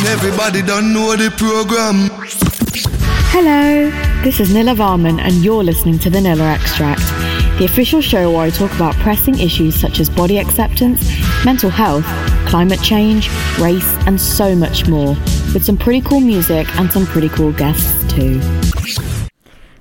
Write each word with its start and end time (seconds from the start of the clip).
And 0.00 0.08
everybody 0.08 0.62
don't 0.62 0.94
know 0.94 1.14
the 1.14 1.30
program. 1.36 2.08
Hello, 3.28 3.90
this 4.24 4.40
is 4.40 4.48
Nilla 4.48 4.74
Varman, 4.74 5.20
and 5.20 5.44
you're 5.44 5.62
listening 5.62 5.98
to 5.98 6.08
the 6.08 6.20
Nilla 6.20 6.54
Extract, 6.54 7.02
the 7.58 7.66
official 7.66 8.00
show 8.00 8.30
where 8.30 8.46
I 8.46 8.48
talk 8.48 8.74
about 8.74 8.94
pressing 8.94 9.38
issues 9.38 9.78
such 9.78 10.00
as 10.00 10.08
body 10.08 10.38
acceptance, 10.38 11.02
mental 11.44 11.68
health, 11.68 12.06
climate 12.48 12.80
change, 12.80 13.28
race, 13.58 13.92
and 14.06 14.18
so 14.18 14.56
much 14.56 14.88
more, 14.88 15.10
with 15.52 15.66
some 15.66 15.76
pretty 15.76 16.00
cool 16.00 16.20
music 16.20 16.66
and 16.78 16.90
some 16.90 17.04
pretty 17.04 17.28
cool 17.28 17.52
guests 17.52 18.10
too. 18.10 18.40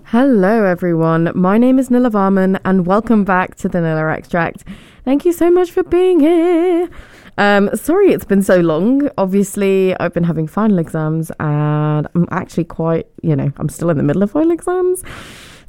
Hello, 0.04 0.66
everyone. 0.66 1.32
My 1.34 1.58
name 1.58 1.80
is 1.80 1.88
Nilla 1.88 2.12
Varman, 2.12 2.60
and 2.66 2.86
welcome 2.86 3.24
back 3.24 3.56
to 3.56 3.70
the 3.70 3.78
Nilla 3.78 4.18
Extract. 4.18 4.66
Thank 5.06 5.24
you 5.24 5.32
so 5.32 5.50
much 5.50 5.72
for 5.72 5.84
being 5.84 6.20
here. 6.20 6.90
Um, 7.40 7.70
sorry 7.74 8.12
it's 8.12 8.26
been 8.26 8.44
so 8.44 8.60
long. 8.60 9.10
Obviously, 9.18 9.98
I've 9.98 10.14
been 10.14 10.26
having 10.26 10.46
final 10.46 10.78
exams 10.78 11.32
and 11.40 12.06
I'm 12.14 12.28
actually 12.32 12.66
quite, 12.66 13.08
you 13.22 13.34
know, 13.34 13.50
I'm 13.56 13.70
still 13.70 13.90
in 13.90 13.96
the 13.96 14.04
middle 14.04 14.22
of 14.22 14.32
final 14.32 14.52
exams. 14.52 15.04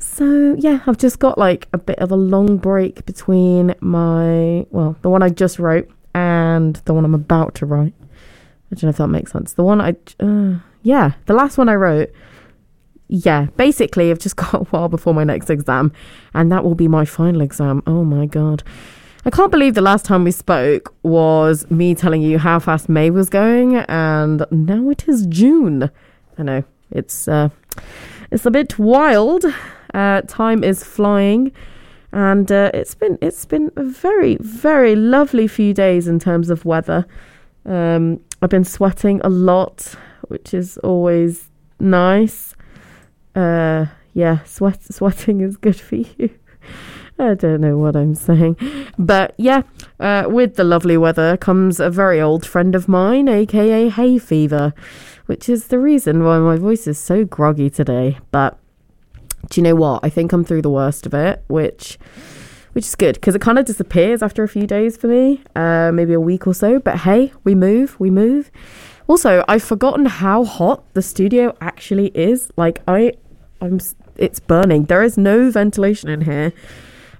So, 0.00 0.56
yeah, 0.58 0.80
I've 0.88 0.98
just 0.98 1.20
got 1.20 1.38
like 1.38 1.68
a 1.72 1.78
bit 1.78 2.00
of 2.00 2.10
a 2.10 2.16
long 2.16 2.56
break 2.56 3.06
between 3.06 3.76
my, 3.80 4.66
well, 4.70 4.96
the 5.02 5.10
one 5.10 5.22
I 5.22 5.28
just 5.28 5.60
wrote 5.60 5.88
and 6.12 6.74
the 6.86 6.92
one 6.92 7.04
I'm 7.04 7.14
about 7.14 7.54
to 7.56 7.66
write. 7.66 7.94
I 8.02 8.74
don't 8.74 8.82
know 8.82 8.88
if 8.88 8.96
that 8.96 9.06
makes 9.06 9.30
sense. 9.30 9.52
The 9.52 9.62
one 9.62 9.80
I, 9.80 9.94
uh, 10.18 10.58
yeah, 10.82 11.12
the 11.26 11.34
last 11.34 11.56
one 11.56 11.68
I 11.68 11.74
wrote. 11.74 12.10
Yeah, 13.06 13.46
basically, 13.56 14.10
I've 14.10 14.18
just 14.18 14.34
got 14.44 14.54
a 14.54 14.64
while 14.64 14.88
before 14.88 15.14
my 15.14 15.22
next 15.22 15.48
exam, 15.50 15.92
and 16.34 16.50
that 16.50 16.64
will 16.64 16.74
be 16.74 16.88
my 16.88 17.04
final 17.04 17.42
exam. 17.42 17.84
Oh 17.86 18.02
my 18.02 18.26
god. 18.26 18.64
I 19.22 19.28
can't 19.28 19.50
believe 19.50 19.74
the 19.74 19.82
last 19.82 20.06
time 20.06 20.24
we 20.24 20.30
spoke 20.30 20.94
was 21.02 21.70
me 21.70 21.94
telling 21.94 22.22
you 22.22 22.38
how 22.38 22.58
fast 22.58 22.88
May 22.88 23.10
was 23.10 23.28
going, 23.28 23.76
and 23.76 24.46
now 24.50 24.88
it 24.88 25.06
is 25.06 25.26
June. 25.26 25.90
I 26.38 26.42
know 26.42 26.64
it's 26.90 27.28
uh, 27.28 27.50
it's 28.30 28.46
a 28.46 28.50
bit 28.50 28.78
wild. 28.78 29.44
Uh, 29.92 30.22
time 30.22 30.64
is 30.64 30.82
flying, 30.82 31.52
and 32.12 32.50
uh, 32.50 32.70
it's 32.72 32.94
been 32.94 33.18
it's 33.20 33.44
been 33.44 33.70
a 33.76 33.82
very 33.82 34.38
very 34.40 34.96
lovely 34.96 35.46
few 35.46 35.74
days 35.74 36.08
in 36.08 36.18
terms 36.18 36.48
of 36.48 36.64
weather. 36.64 37.06
Um, 37.66 38.20
I've 38.40 38.48
been 38.48 38.64
sweating 38.64 39.20
a 39.22 39.28
lot, 39.28 39.96
which 40.28 40.54
is 40.54 40.78
always 40.78 41.50
nice. 41.78 42.54
Uh, 43.34 43.84
yeah, 44.14 44.42
sweat 44.44 44.82
sweating 44.82 45.42
is 45.42 45.58
good 45.58 45.78
for 45.78 45.96
you. 45.96 46.30
I 47.20 47.34
don't 47.34 47.60
know 47.60 47.76
what 47.76 47.96
I'm 47.96 48.14
saying. 48.14 48.56
But 48.98 49.34
yeah, 49.36 49.62
uh, 49.98 50.24
with 50.28 50.56
the 50.56 50.64
lovely 50.64 50.96
weather 50.96 51.36
comes 51.36 51.78
a 51.80 51.90
very 51.90 52.20
old 52.20 52.46
friend 52.46 52.74
of 52.74 52.88
mine, 52.88 53.28
aka 53.28 53.88
hay 53.88 54.18
fever, 54.18 54.72
which 55.26 55.48
is 55.48 55.68
the 55.68 55.78
reason 55.78 56.24
why 56.24 56.38
my 56.38 56.56
voice 56.56 56.86
is 56.86 56.98
so 56.98 57.24
groggy 57.24 57.70
today. 57.70 58.18
But 58.30 58.58
do 59.48 59.60
you 59.60 59.64
know 59.64 59.74
what? 59.74 60.04
I 60.04 60.10
think 60.10 60.32
I'm 60.32 60.44
through 60.44 60.62
the 60.62 60.70
worst 60.70 61.06
of 61.06 61.14
it, 61.14 61.44
which 61.48 61.98
which 62.72 62.86
is 62.86 62.94
good 62.94 63.16
because 63.16 63.34
it 63.34 63.40
kind 63.40 63.58
of 63.58 63.64
disappears 63.64 64.22
after 64.22 64.42
a 64.42 64.48
few 64.48 64.66
days 64.66 64.96
for 64.96 65.08
me, 65.08 65.42
uh, 65.56 65.90
maybe 65.92 66.12
a 66.12 66.20
week 66.20 66.46
or 66.46 66.54
so. 66.54 66.78
But 66.78 66.98
hey, 66.98 67.32
we 67.44 67.54
move, 67.54 67.98
we 67.98 68.10
move. 68.10 68.50
Also, 69.08 69.44
I've 69.48 69.64
forgotten 69.64 70.06
how 70.06 70.44
hot 70.44 70.84
the 70.94 71.02
studio 71.02 71.56
actually 71.60 72.12
is. 72.14 72.52
Like 72.56 72.80
I, 72.86 73.14
I'm, 73.60 73.80
it's 74.16 74.38
burning. 74.38 74.84
There 74.84 75.02
is 75.02 75.18
no 75.18 75.50
ventilation 75.50 76.08
in 76.08 76.20
here. 76.20 76.52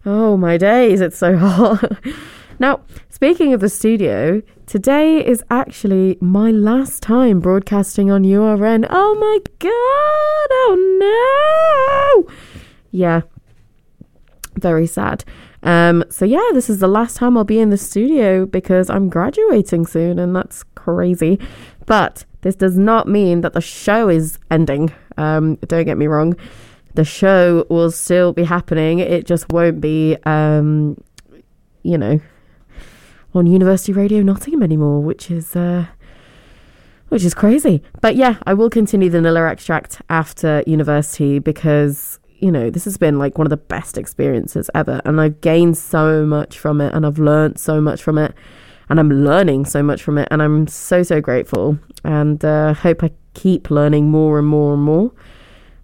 Oh 0.06 0.38
my 0.38 0.56
days, 0.56 1.02
it's 1.02 1.18
so 1.18 1.36
hot. 1.36 1.92
now, 2.58 2.80
speaking 3.10 3.52
of 3.52 3.60
the 3.60 3.68
studio, 3.68 4.40
today 4.64 5.22
is 5.24 5.44
actually 5.50 6.16
my 6.22 6.50
last 6.50 7.02
time 7.02 7.38
broadcasting 7.38 8.10
on 8.10 8.24
URN. 8.24 8.86
Oh 8.88 9.14
my 9.16 9.38
god, 9.58 9.70
oh 9.70 12.24
no! 12.26 12.34
Yeah, 12.90 13.20
very 14.58 14.86
sad. 14.86 15.22
Um, 15.62 16.02
so 16.08 16.24
yeah, 16.24 16.48
this 16.54 16.70
is 16.70 16.78
the 16.78 16.88
last 16.88 17.18
time 17.18 17.36
I'll 17.36 17.44
be 17.44 17.60
in 17.60 17.68
the 17.68 17.76
studio 17.76 18.46
because 18.46 18.88
I'm 18.88 19.10
graduating 19.10 19.86
soon, 19.86 20.18
and 20.18 20.34
that's 20.34 20.62
crazy. 20.76 21.38
But 21.84 22.24
this 22.40 22.54
does 22.54 22.78
not 22.78 23.06
mean 23.06 23.42
that 23.42 23.52
the 23.52 23.60
show 23.60 24.08
is 24.08 24.38
ending. 24.50 24.94
Um, 25.18 25.56
don't 25.56 25.84
get 25.84 25.98
me 25.98 26.06
wrong 26.06 26.36
the 26.94 27.04
show 27.04 27.66
will 27.68 27.90
still 27.90 28.32
be 28.32 28.44
happening. 28.44 28.98
It 28.98 29.26
just 29.26 29.52
won't 29.52 29.80
be, 29.80 30.16
um, 30.24 31.02
you 31.82 31.96
know, 31.96 32.20
on 33.34 33.46
University 33.46 33.92
Radio 33.92 34.22
Nottingham 34.22 34.62
anymore, 34.62 35.00
which 35.00 35.30
is 35.30 35.54
uh, 35.54 35.86
which 37.08 37.24
is 37.24 37.34
crazy. 37.34 37.82
But 38.00 38.16
yeah, 38.16 38.36
I 38.44 38.54
will 38.54 38.70
continue 38.70 39.10
the 39.10 39.18
Nilla 39.18 39.50
extract 39.50 40.00
after 40.08 40.62
university 40.66 41.38
because 41.38 42.18
you 42.38 42.50
know 42.50 42.70
this 42.70 42.84
has 42.84 42.96
been 42.96 43.18
like 43.18 43.38
one 43.38 43.46
of 43.46 43.50
the 43.50 43.56
best 43.56 43.98
experiences 43.98 44.70
ever, 44.74 45.00
and 45.04 45.20
I've 45.20 45.40
gained 45.40 45.76
so 45.76 46.24
much 46.24 46.58
from 46.58 46.80
it, 46.80 46.94
and 46.94 47.06
I've 47.06 47.18
learned 47.18 47.58
so 47.58 47.80
much 47.80 48.02
from 48.02 48.18
it, 48.18 48.34
and 48.88 48.98
I'm 48.98 49.10
learning 49.10 49.66
so 49.66 49.82
much 49.82 50.02
from 50.02 50.18
it, 50.18 50.28
and 50.30 50.42
I'm 50.42 50.66
so 50.66 51.02
so 51.02 51.20
grateful, 51.20 51.78
and 52.04 52.44
uh, 52.44 52.74
hope 52.74 53.04
I 53.04 53.10
keep 53.34 53.70
learning 53.70 54.10
more 54.10 54.38
and 54.38 54.48
more 54.48 54.74
and 54.74 54.82
more. 54.82 55.12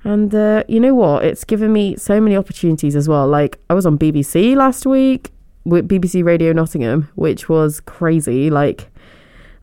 And 0.06 0.32
uh, 0.32 0.62
you 0.68 0.78
know 0.78 0.94
what? 0.94 1.24
It's 1.24 1.42
given 1.42 1.72
me 1.72 1.96
so 1.96 2.20
many 2.20 2.36
opportunities 2.36 2.94
as 2.94 3.08
well. 3.08 3.26
Like, 3.26 3.58
I 3.68 3.74
was 3.74 3.84
on 3.84 3.98
BBC 3.98 4.54
last 4.54 4.86
week 4.86 5.32
with 5.64 5.88
BBC 5.88 6.22
Radio 6.22 6.52
Nottingham, 6.52 7.08
which 7.16 7.48
was 7.48 7.80
crazy. 7.80 8.48
Like, 8.48 8.88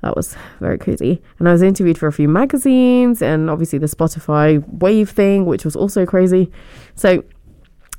that 0.01 0.17
was 0.17 0.35
very 0.59 0.77
crazy. 0.77 1.21
And 1.39 1.47
I 1.47 1.53
was 1.53 1.61
interviewed 1.61 1.97
for 1.97 2.07
a 2.07 2.11
few 2.11 2.27
magazines 2.27 3.21
and 3.21 3.49
obviously 3.49 3.79
the 3.79 3.85
Spotify 3.85 4.61
Wave 4.67 5.11
thing, 5.11 5.45
which 5.45 5.63
was 5.63 5.77
also 5.77 6.05
crazy. 6.05 6.51
So 6.95 7.23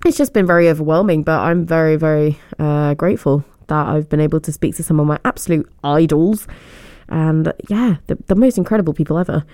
it's 0.04 0.18
just 0.18 0.34
been 0.34 0.46
very 0.46 0.68
overwhelming, 0.68 1.22
but 1.22 1.40
I'm 1.40 1.64
very, 1.64 1.96
very 1.96 2.38
uh, 2.58 2.92
grateful 2.92 3.42
that 3.68 3.86
I've 3.86 4.10
been 4.10 4.20
able 4.20 4.40
to 4.40 4.52
speak 4.52 4.76
to 4.76 4.82
some 4.82 5.00
of 5.00 5.06
my 5.06 5.18
absolute 5.24 5.66
idols 5.82 6.46
and 7.08 7.54
yeah, 7.70 7.96
the, 8.06 8.18
the 8.26 8.34
most 8.34 8.58
incredible 8.58 8.92
people 8.92 9.18
ever. 9.18 9.44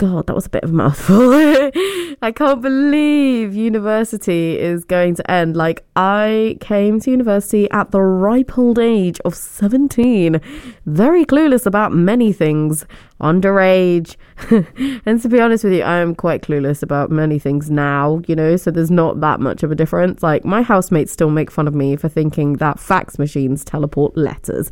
God, 0.00 0.28
that 0.28 0.34
was 0.34 0.46
a 0.46 0.48
bit 0.48 0.64
of 0.64 0.70
a 0.70 0.72
mouthful. 0.72 1.30
I 2.22 2.32
can't 2.34 2.62
believe 2.62 3.54
university 3.54 4.58
is 4.58 4.82
going 4.82 5.14
to 5.16 5.30
end. 5.30 5.58
Like, 5.58 5.84
I 5.94 6.56
came 6.62 7.00
to 7.00 7.10
university 7.10 7.70
at 7.70 7.90
the 7.90 8.00
ripe 8.00 8.56
old 8.56 8.78
age 8.78 9.20
of 9.26 9.34
17, 9.34 10.40
very 10.86 11.26
clueless 11.26 11.66
about 11.66 11.92
many 11.92 12.32
things, 12.32 12.86
underage. 13.20 14.16
and 15.04 15.20
to 15.20 15.28
be 15.28 15.38
honest 15.38 15.64
with 15.64 15.74
you, 15.74 15.82
I 15.82 15.98
am 15.98 16.14
quite 16.14 16.40
clueless 16.40 16.82
about 16.82 17.10
many 17.10 17.38
things 17.38 17.70
now, 17.70 18.22
you 18.26 18.34
know, 18.34 18.56
so 18.56 18.70
there's 18.70 18.90
not 18.90 19.20
that 19.20 19.38
much 19.38 19.62
of 19.62 19.70
a 19.70 19.74
difference. 19.74 20.22
Like, 20.22 20.46
my 20.46 20.62
housemates 20.62 21.12
still 21.12 21.28
make 21.28 21.50
fun 21.50 21.68
of 21.68 21.74
me 21.74 21.96
for 21.96 22.08
thinking 22.08 22.54
that 22.54 22.80
fax 22.80 23.18
machines 23.18 23.64
teleport 23.64 24.16
letters. 24.16 24.70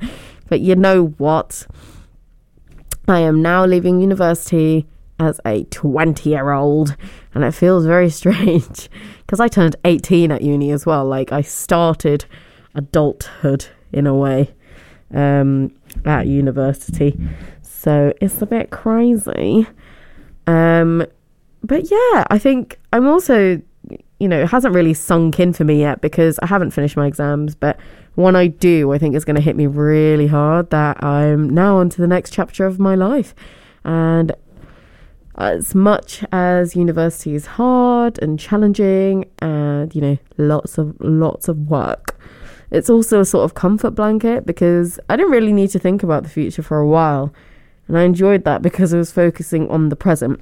But 0.49 0.60
you 0.60 0.75
know 0.75 1.09
what? 1.19 1.66
I 3.06 3.21
am 3.21 3.43
now 3.43 3.66
leaving 3.66 4.00
university 4.00 4.87
as 5.18 5.40
a 5.44 5.64
20 5.64 6.30
year 6.30 6.50
old, 6.50 6.96
and 7.34 7.44
it 7.44 7.52
feels 7.52 7.86
very 7.86 8.10
strange 8.20 8.88
because 9.18 9.40
I 9.40 9.48
turned 9.48 9.76
18 9.84 10.32
at 10.32 10.42
uni 10.42 10.70
as 10.70 10.86
well. 10.86 11.04
Like, 11.04 11.32
I 11.32 11.42
started 11.42 12.24
adulthood 12.74 13.66
in 13.92 14.06
a 14.06 14.14
way 14.14 14.54
um, 15.14 15.74
at 16.04 16.26
university, 16.26 17.18
so 17.62 18.12
it's 18.20 18.40
a 18.42 18.46
bit 18.46 18.70
crazy. 18.70 19.66
Um, 20.46 21.06
but 21.62 21.90
yeah, 21.90 22.24
I 22.30 22.38
think 22.38 22.78
I'm 22.92 23.06
also, 23.06 23.60
you 24.18 24.28
know, 24.28 24.42
it 24.42 24.48
hasn't 24.48 24.74
really 24.74 24.94
sunk 24.94 25.40
in 25.40 25.52
for 25.52 25.64
me 25.64 25.80
yet 25.80 26.00
because 26.00 26.38
I 26.40 26.46
haven't 26.46 26.70
finished 26.70 26.96
my 26.96 27.06
exams, 27.06 27.54
but 27.54 27.78
when 28.14 28.34
I 28.34 28.48
do, 28.48 28.92
I 28.92 28.98
think 28.98 29.14
it's 29.14 29.24
going 29.24 29.36
to 29.36 29.42
hit 29.42 29.54
me 29.54 29.66
really 29.66 30.26
hard 30.26 30.70
that 30.70 31.02
I'm 31.04 31.48
now 31.50 31.76
on 31.76 31.88
to 31.90 32.00
the 32.00 32.08
next 32.08 32.32
chapter 32.32 32.66
of 32.66 32.80
my 32.80 32.94
life. 32.94 33.34
And 33.84 34.32
Uh, 35.38 35.54
as 35.56 35.72
much 35.72 36.24
as 36.32 36.74
university 36.74 37.32
is 37.32 37.46
hard 37.46 38.20
and 38.20 38.40
challenging 38.40 39.24
and 39.38 39.94
you 39.94 40.00
know 40.00 40.18
lots 40.36 40.78
of 40.78 40.96
lots 40.98 41.46
of 41.46 41.56
work 41.70 42.18
it's 42.72 42.90
also 42.90 43.20
a 43.20 43.24
sort 43.24 43.44
of 43.44 43.54
comfort 43.54 43.92
blanket 43.92 44.44
because 44.44 44.98
i 45.08 45.14
didn't 45.14 45.30
really 45.30 45.52
need 45.52 45.70
to 45.70 45.78
think 45.78 46.02
about 46.02 46.24
the 46.24 46.28
future 46.28 46.62
for 46.62 46.78
a 46.78 46.88
while. 46.88 47.32
And 47.86 47.96
i 47.96 48.02
enjoyed 48.02 48.42
that 48.44 48.62
because 48.62 48.92
i 48.92 48.98
was 48.98 49.12
focusing 49.12 49.70
on 49.70 49.90
the 49.90 49.96
present. 49.96 50.40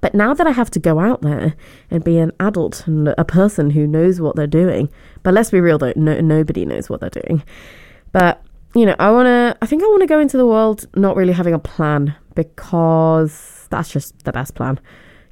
But 0.00 0.14
now 0.14 0.32
that 0.32 0.46
i 0.46 0.50
have 0.50 0.70
to 0.70 0.78
go 0.78 0.98
out 0.98 1.20
there 1.20 1.54
and 1.90 2.02
be 2.02 2.16
an 2.16 2.32
adult 2.40 2.86
and 2.86 3.08
a 3.18 3.24
person 3.24 3.68
who 3.68 3.86
knows 3.86 4.18
what 4.18 4.34
they're 4.34 4.46
doing 4.46 4.88
but 5.24 5.34
let's 5.34 5.50
be 5.50 5.60
real 5.60 5.76
though 5.76 5.92
no, 5.94 6.18
nobody 6.22 6.64
knows 6.64 6.88
what 6.88 7.00
they're 7.00 7.10
doing. 7.10 7.42
But 8.12 8.42
you 8.74 8.86
know 8.86 8.96
i 8.98 9.10
want 9.10 9.26
to 9.26 9.58
i 9.60 9.66
think 9.66 9.82
i 9.82 9.86
want 9.86 10.00
to 10.00 10.06
go 10.06 10.18
into 10.18 10.38
the 10.38 10.46
world 10.46 10.86
not 10.94 11.16
really 11.16 11.34
having 11.34 11.52
a 11.54 11.58
plan 11.58 12.14
because 12.34 13.55
that's 13.66 13.90
just 13.90 14.24
the 14.24 14.32
best 14.32 14.54
plan. 14.54 14.80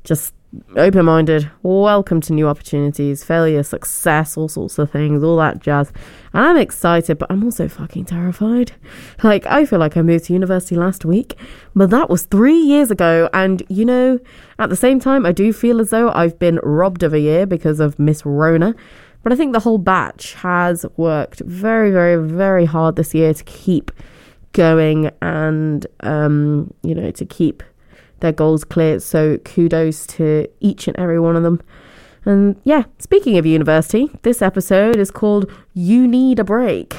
Just 0.04 0.34
open 0.76 1.04
minded, 1.04 1.50
welcome 1.62 2.20
to 2.20 2.32
new 2.32 2.48
opportunities, 2.48 3.25
failure, 3.25 3.62
success, 3.62 4.36
all 4.36 4.48
sorts 4.48 4.78
of 4.78 4.90
things, 4.90 5.22
all 5.22 5.36
that 5.36 5.60
jazz. 5.60 5.92
And 6.32 6.44
I'm 6.44 6.56
excited, 6.56 7.19
but 7.19 7.31
I'm 7.31 7.44
also 7.44 7.69
fucking 7.69 8.06
terrified. 8.06 8.72
Like, 9.22 9.46
I 9.46 9.64
feel 9.64 9.78
like 9.78 9.96
I 9.96 10.02
moved 10.02 10.26
to 10.26 10.32
university 10.34 10.75
last 10.76 11.04
week, 11.04 11.36
but 11.75 11.88
that 11.90 12.10
was 12.10 12.26
three 12.26 12.58
years 12.58 12.90
ago. 12.90 13.31
And, 13.32 13.62
you 13.70 13.84
know, 13.84 14.19
at 14.58 14.69
the 14.69 14.76
same 14.76 15.00
time, 15.00 15.25
I 15.25 15.32
do 15.32 15.52
feel 15.52 15.81
as 15.81 15.90
though 15.90 16.10
I've 16.10 16.38
been 16.38 16.60
robbed 16.62 17.02
of 17.02 17.14
a 17.14 17.19
year 17.19 17.46
because 17.46 17.81
of 17.81 17.98
Miss 17.98 18.25
Rona. 18.26 18.75
But 19.22 19.32
I 19.32 19.36
think 19.36 19.54
the 19.54 19.60
whole 19.60 19.78
batch 19.78 20.34
has 20.34 20.84
worked 20.98 21.40
very, 21.40 21.90
very, 21.90 22.16
very 22.16 22.66
hard 22.66 22.96
this 22.96 23.14
year 23.14 23.32
to 23.32 23.44
keep 23.44 23.90
going 24.52 25.10
and, 25.22 25.86
um, 26.00 26.75
you 26.82 26.94
know, 26.94 27.10
to 27.12 27.25
keep 27.25 27.62
their 28.20 28.32
goals 28.32 28.64
clear. 28.64 29.00
So 29.00 29.38
kudos 29.38 30.06
to 30.08 30.49
each 30.61 30.88
and 30.88 30.96
every 30.96 31.20
one 31.20 31.37
of 31.37 31.43
them. 31.43 31.61
And 32.25 32.61
yeah, 32.64 32.84
speaking 32.99 33.37
of 33.37 33.44
university, 33.44 34.11
this 34.22 34.40
episode 34.40 34.96
is 34.96 35.11
called 35.11 35.50
You 35.75 36.06
Need 36.06 36.38
a 36.38 36.44
Break. 36.44 36.96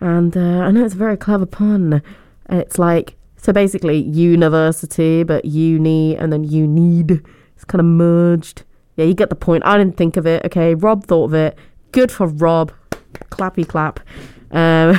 And 0.00 0.36
uh, 0.36 0.40
I 0.40 0.70
know 0.70 0.84
it's 0.84 0.94
a 0.94 0.98
very 0.98 1.16
clever 1.16 1.46
pun. 1.46 2.02
It's 2.48 2.78
like, 2.78 3.14
so 3.36 3.52
basically, 3.52 3.98
university, 3.98 5.22
but 5.24 5.44
uni, 5.44 6.16
and 6.16 6.32
then 6.32 6.44
you 6.44 6.66
need. 6.66 7.22
It's 7.54 7.64
kind 7.64 7.80
of 7.80 7.86
merged. 7.86 8.62
Yeah, 8.96 9.04
you 9.04 9.14
get 9.14 9.30
the 9.30 9.36
point. 9.36 9.64
I 9.64 9.76
didn't 9.76 9.96
think 9.96 10.16
of 10.16 10.26
it. 10.26 10.44
Okay, 10.46 10.74
Rob 10.74 11.04
thought 11.06 11.24
of 11.24 11.34
it. 11.34 11.58
Good 11.92 12.10
for 12.10 12.26
Rob. 12.26 12.72
Clappy 13.30 13.66
clap. 13.66 14.00
Um, 14.52 14.94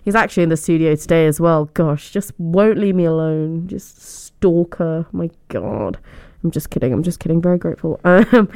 he's 0.04 0.14
actually 0.14 0.44
in 0.44 0.48
the 0.48 0.56
studio 0.56 0.94
today 0.94 1.26
as 1.26 1.40
well. 1.40 1.66
Gosh, 1.66 2.10
just 2.10 2.32
won't 2.38 2.78
leave 2.78 2.94
me 2.94 3.04
alone. 3.04 3.66
Just 3.68 4.25
stalker. 4.46 5.06
My 5.12 5.28
God. 5.48 5.98
I'm 6.44 6.50
just 6.50 6.70
kidding. 6.70 6.92
I'm 6.92 7.02
just 7.02 7.18
kidding. 7.18 7.42
Very 7.42 7.58
grateful. 7.58 8.00
Um, 8.04 8.48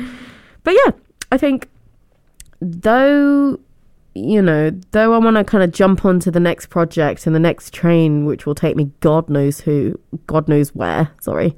but 0.62 0.74
yeah, 0.84 0.92
I 1.32 1.38
think 1.38 1.68
though, 2.60 3.58
you 4.14 4.42
know, 4.42 4.70
though 4.90 5.14
I 5.14 5.18
want 5.18 5.36
to 5.36 5.44
kind 5.44 5.64
of 5.64 5.72
jump 5.72 6.04
onto 6.04 6.30
the 6.30 6.38
next 6.38 6.66
project 6.66 7.26
and 7.26 7.34
the 7.34 7.40
next 7.40 7.72
train, 7.72 8.26
which 8.26 8.44
will 8.44 8.54
take 8.54 8.76
me 8.76 8.90
God 9.00 9.30
knows 9.30 9.60
who, 9.60 9.98
God 10.26 10.48
knows 10.48 10.74
where, 10.74 11.10
sorry. 11.20 11.56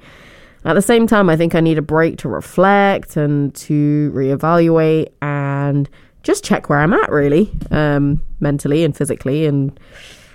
At 0.64 0.74
the 0.74 0.82
same 0.82 1.08
time, 1.08 1.28
I 1.28 1.36
think 1.36 1.56
I 1.56 1.60
need 1.60 1.78
a 1.78 1.82
break 1.82 2.18
to 2.18 2.28
reflect 2.28 3.16
and 3.16 3.52
to 3.56 4.12
reevaluate 4.14 5.08
and 5.20 5.90
just 6.22 6.44
check 6.44 6.68
where 6.68 6.78
I'm 6.78 6.92
at, 6.92 7.10
really, 7.10 7.50
um, 7.72 8.22
mentally 8.38 8.84
and 8.84 8.96
physically 8.96 9.46
and 9.46 9.78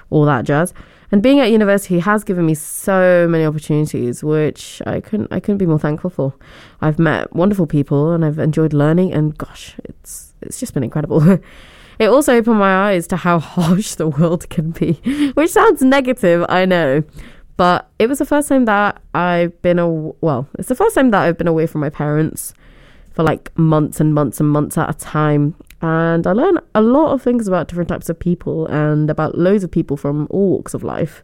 all 0.10 0.26
that 0.26 0.44
jazz. 0.44 0.74
And 1.12 1.24
being 1.24 1.40
at 1.40 1.52
university 1.52 2.00
has 2.00 2.24
given 2.24 2.46
me 2.46 2.54
so 2.54 3.28
many 3.30 3.46
opportunities, 3.46 4.24
which 4.24 4.82
I 4.86 5.00
couldn't 5.00 5.32
I 5.32 5.40
couldn't 5.40 5.58
be 5.58 5.66
more 5.66 5.80
thankful 5.80 6.10
for. 6.10 6.34
I've 6.82 7.00
met 7.00 7.34
wonderful 7.34 7.66
people 7.66 8.12
and 8.12 8.26
I've 8.26 8.40
enjoyed 8.40 8.74
learning, 8.74 9.14
and 9.14 9.38
gosh, 9.38 9.76
it's 9.86 10.34
it's 10.42 10.60
just 10.60 10.74
been 10.74 10.84
incredible. 10.84 11.40
it 12.00 12.08
also 12.08 12.36
opened 12.36 12.60
my 12.60 12.90
eyes 12.90 13.08
to 13.08 13.18
how 13.18 13.40
harsh 13.56 13.96
the 13.96 14.08
world 14.08 14.50
can 14.50 14.72
be, 14.72 14.94
which 15.36 15.52
sounds 15.52 15.82
negative, 15.82 16.46
I 16.50 16.66
know. 16.66 17.04
But 17.56 17.90
it 17.98 18.08
was 18.08 18.20
the 18.20 18.26
first 18.26 18.50
time 18.50 18.66
that 18.66 19.02
I've 19.14 19.60
been 19.62 19.80
a 19.80 19.90
well, 19.90 20.48
it's 20.60 20.68
the 20.68 20.76
first 20.76 20.94
time 20.94 21.12
that 21.12 21.24
I've 21.24 21.38
been 21.38 21.48
away 21.48 21.68
from 21.68 21.82
my 21.82 21.90
parents 21.90 22.54
for 23.14 23.24
like 23.24 23.58
months 23.58 24.00
and 24.00 24.14
months 24.14 24.40
and 24.40 24.50
months 24.50 24.78
at 24.78 24.90
a 24.90 24.94
time 24.94 25.56
and 25.82 26.26
I 26.26 26.32
learned 26.32 26.60
a 26.74 26.82
lot 26.82 27.14
of 27.14 27.22
things 27.22 27.48
about 27.48 27.68
different 27.68 27.90
types 27.90 28.10
of 28.10 28.20
people 28.20 28.66
and 28.68 29.10
about 29.10 29.38
loads 29.38 29.64
of 29.64 29.72
people 29.72 29.96
from 29.96 30.28
all 30.30 30.50
walks 30.50 30.74
of 30.74 30.84
life. 30.84 31.24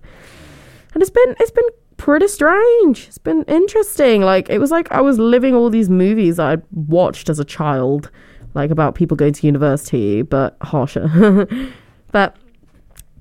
And 0.94 1.02
it's 1.02 1.10
been 1.10 1.36
it's 1.40 1.52
been 1.52 1.70
pretty 1.98 2.28
strange. 2.28 3.08
It's 3.08 3.18
been 3.18 3.44
interesting. 3.44 4.22
Like 4.22 4.50
it 4.50 4.60
was 4.60 4.70
like 4.70 4.92
I 4.92 5.02
was 5.02 5.18
living 5.18 5.56
all 5.56 5.70
these 5.70 5.90
movies 5.90 6.40
I 6.40 6.58
watched 6.72 7.30
as 7.30 7.40
a 7.40 7.46
child, 7.46 8.12
like 8.54 8.70
about 8.70 8.94
people 8.94 9.18
going 9.18 9.34
to 9.34 9.48
university, 9.48 10.22
but 10.22 10.56
harsher. 10.62 11.48
but 12.12 12.38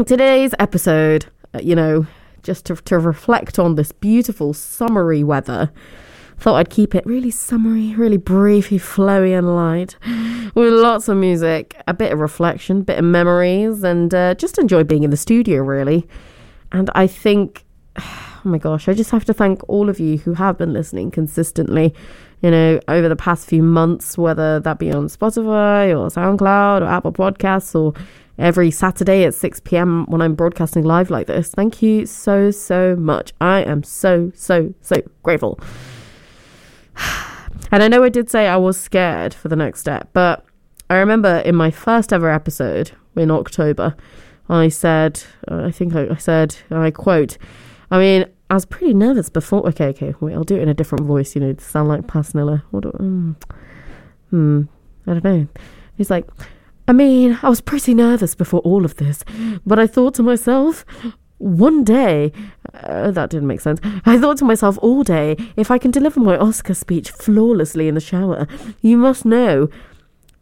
today's 0.05 0.55
episode, 0.59 1.27
uh, 1.55 1.61
you 1.63 1.75
know, 1.75 2.07
just 2.43 2.67
to, 2.67 2.75
to 2.75 2.99
reflect 2.99 3.59
on 3.59 3.77
this 3.77 3.93
beautiful 3.93 4.53
summery 4.53 5.25
weather 5.25 5.71
Thought 6.39 6.57
I'd 6.57 6.71
keep 6.71 6.95
it 6.95 7.07
really 7.07 7.31
summery, 7.31 7.95
really 7.95 8.17
briefy, 8.17 8.79
flowy, 8.79 9.37
and 9.37 9.55
light, 9.55 9.97
with 10.55 10.73
lots 10.73 11.09
of 11.09 11.17
music, 11.17 11.81
a 11.87 11.95
bit 11.95 12.13
of 12.13 12.19
reflection, 12.19 12.81
a 12.81 12.85
bit 12.85 12.99
of 12.99 13.05
memories, 13.05 13.85
and 13.85 14.13
uh, 14.15 14.35
just 14.35 14.59
enjoy 14.59 14.85
being 14.85 15.05
in 15.05 15.11
the 15.11 15.17
studio, 15.17 15.63
really. 15.63 16.07
And 16.73 16.91
I 16.95 17.07
think, 17.07 17.65
oh 17.97 18.41
my 18.45 18.59
gosh, 18.59 18.89
I 18.89 18.95
just 18.95 19.11
have 19.11 19.25
to 19.27 19.35
thank 19.35 19.61
all 19.69 19.89
of 19.89 20.01
you 20.01 20.19
who 20.19 20.35
have 20.35 20.59
been 20.59 20.73
listening 20.73 21.11
consistently, 21.11 21.95
you 22.41 22.51
know, 22.51 22.81
over 22.89 23.09
the 23.09 23.17
past 23.17 23.47
few 23.47 23.63
months, 23.63 24.19
whether 24.19 24.59
that 24.61 24.79
be 24.79 24.91
on 24.91 25.07
Spotify 25.07 25.91
or 25.91 26.09
SoundCloud 26.09 26.83
or 26.83 26.87
Apple 26.87 27.13
Podcasts 27.13 27.75
or 27.79 27.95
every 28.39 28.71
Saturday 28.71 29.25
at 29.25 29.35
6 29.35 29.61
p.m. 29.61 30.07
when 30.07 30.21
I'm 30.21 30.35
broadcasting 30.35 30.85
live 30.85 31.11
like 31.11 31.29
this. 31.29 31.51
Thank 31.51 31.83
you 31.83 32.07
so, 32.07 32.51
so 32.51 32.97
much. 32.97 33.33
I 33.41 33.61
am 33.61 33.83
so, 33.83 34.33
so, 34.35 34.75
so 34.81 35.03
grateful. 35.23 35.61
And 37.71 37.83
I 37.83 37.89
know 37.89 38.05
I 38.05 38.11
did 38.11 38.29
say 38.29 38.49
I 38.49 38.59
was 38.59 38.79
scared 38.79 39.33
for 39.33 39.49
the 39.49 39.57
next 39.57 39.81
step, 39.81 40.11
but 40.13 40.45
I 40.91 40.97
remember 40.97 41.39
in 41.39 41.55
my 41.55 41.71
first 41.71 42.13
ever 42.13 42.31
episode 42.31 42.91
in 43.17 43.31
October, 43.31 43.97
I 44.47 44.69
said, 44.69 45.23
I 45.49 45.71
think 45.71 45.95
I, 45.95 46.15
said, 46.17 46.55
I 46.71 46.91
quote, 46.91 47.39
I 47.91 47.99
mean, 47.99 48.27
I 48.51 48.55
was 48.55 48.67
pretty 48.67 48.93
nervous 48.93 49.31
before. 49.31 49.67
Okay, 49.69 49.87
okay, 49.87 50.15
wait, 50.21 50.35
I'll 50.35 50.45
do 50.45 50.57
it 50.57 50.63
in 50.63 50.69
a 50.69 50.75
different 50.75 51.07
voice, 51.07 51.35
you 51.35 51.41
know, 51.41 51.55
to 51.55 51.65
sound 51.65 51.89
like 51.89 52.03
Pasnilla. 52.03 52.63
What 52.71 52.83
do, 52.83 52.93
um, 53.01 53.37
hmm, 54.29 54.63
I 55.07 55.15
don't 55.15 55.25
know. 55.25 55.49
He's 55.97 56.11
like, 56.11 56.29
I 56.87 56.93
mean, 56.93 57.39
I 57.43 57.49
was 57.49 57.63
pretty 57.63 57.95
nervous 57.95 58.35
before 58.35 58.61
all 58.61 58.85
of 58.85 58.97
this, 58.97 59.25
but 59.65 59.79
I 59.79 59.87
thought 59.87 60.15
to 60.15 60.23
myself, 60.23 60.85
one 61.39 61.85
day, 61.85 62.33
uh, 62.75 63.11
that 63.11 63.31
didn't 63.31 63.49
make 63.49 63.61
sense. 63.61 63.81
I 64.05 64.19
thought 64.19 64.39
to 64.39 64.45
myself 64.45 64.79
all 64.81 65.03
day, 65.03 65.37
if 65.57 65.71
I 65.71 65.79
can 65.79 65.91
deliver 65.91 66.21
my 66.21 66.37
Oscar 66.37 66.75
speech 66.75 67.11
flawlessly 67.11 67.89
in 67.89 67.95
the 67.95 68.01
shower, 68.01 68.47
you 68.81 68.97
must 68.97 69.25
know 69.25 69.69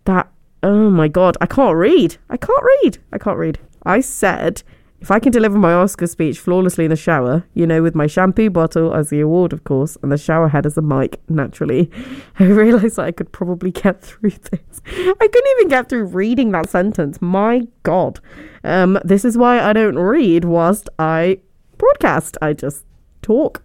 that, 0.05 0.31
oh 0.63 0.91
my 0.91 1.09
God, 1.09 1.37
I 1.41 1.47
can't 1.47 1.77
read. 1.77 2.17
I 2.29 2.37
can't 2.37 2.65
read. 2.83 2.99
I 3.13 3.19
can't 3.19 3.39
read. 3.39 3.59
I 3.85 4.01
said 4.01 4.63
if 5.01 5.11
I 5.11 5.19
can 5.19 5.33
deliver 5.33 5.59
my 5.59 5.73
Oscar 5.73 6.07
speech 6.07 6.39
flawlessly 6.39 6.85
in 6.85 6.91
the 6.91 6.97
shower, 6.97 7.45
you 7.55 7.67
know, 7.67 7.83
with 7.83 7.95
my 7.95 8.07
shampoo 8.07 8.51
bottle 8.51 8.95
as 8.95 9.09
the 9.09 9.21
award, 9.21 9.55
of 9.55 9.65
course, 9.65 9.97
and 10.03 10.13
the 10.13 10.19
shower 10.19 10.49
head 10.49 10.67
as 10.67 10.75
the 10.75 10.83
mic, 10.83 11.21
naturally, 11.29 11.91
I 12.39 12.45
realised 12.45 12.97
that 12.97 13.07
I 13.07 13.13
could 13.13 13.33
probably 13.33 13.71
get 13.71 14.03
through 14.03 14.31
this. 14.31 14.83
I 14.87 15.29
couldn't 15.33 15.51
even 15.57 15.69
get 15.69 15.89
through 15.89 16.05
reading 16.05 16.53
that 16.53 16.69
sentence. 16.69 17.21
My 17.23 17.67
God. 17.83 18.21
Um, 18.63 18.99
this 19.03 19.25
is 19.25 19.39
why 19.39 19.61
I 19.61 19.73
don't 19.73 19.97
read 19.97 20.45
whilst 20.45 20.91
I 20.99 21.39
broadcast. 21.81 22.37
I 22.41 22.53
just 22.53 22.85
talk. 23.23 23.63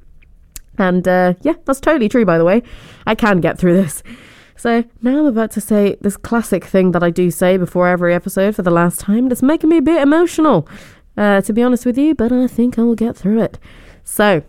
And 0.78 1.08
uh, 1.08 1.36
yeah, 1.42 1.54
that's 1.66 1.80
totally 1.80 2.10
true, 2.10 2.26
by 2.26 2.38
the 2.38 2.46
way. 2.46 2.64
I 3.06 3.16
can 3.16 3.40
get 3.40 3.58
through 3.58 3.76
this. 3.76 4.04
So 4.58 4.84
now 5.02 5.20
I'm 5.20 5.26
about 5.26 5.52
to 5.52 5.62
say 5.62 5.98
this 6.02 6.18
classic 6.18 6.64
thing 6.64 6.92
that 6.92 7.04
I 7.04 7.10
do 7.10 7.30
say 7.30 7.58
before 7.58 7.88
every 7.88 8.14
episode 8.14 8.56
for 8.56 8.62
the 8.64 8.72
last 8.72 9.00
time. 9.00 9.32
It's 9.32 9.42
making 9.44 9.70
me 9.70 9.78
a 9.78 9.82
bit 9.82 10.02
emotional 10.02 10.68
uh, 11.18 11.42
to 11.42 11.54
be 11.54 11.64
honest 11.64 11.86
with 11.86 11.98
you, 11.98 12.16
but 12.16 12.32
I 12.32 12.48
think 12.48 12.78
I 12.78 12.84
will 12.84 12.96
get 12.96 13.16
through 13.16 13.42
it. 13.42 13.60
So, 14.04 14.44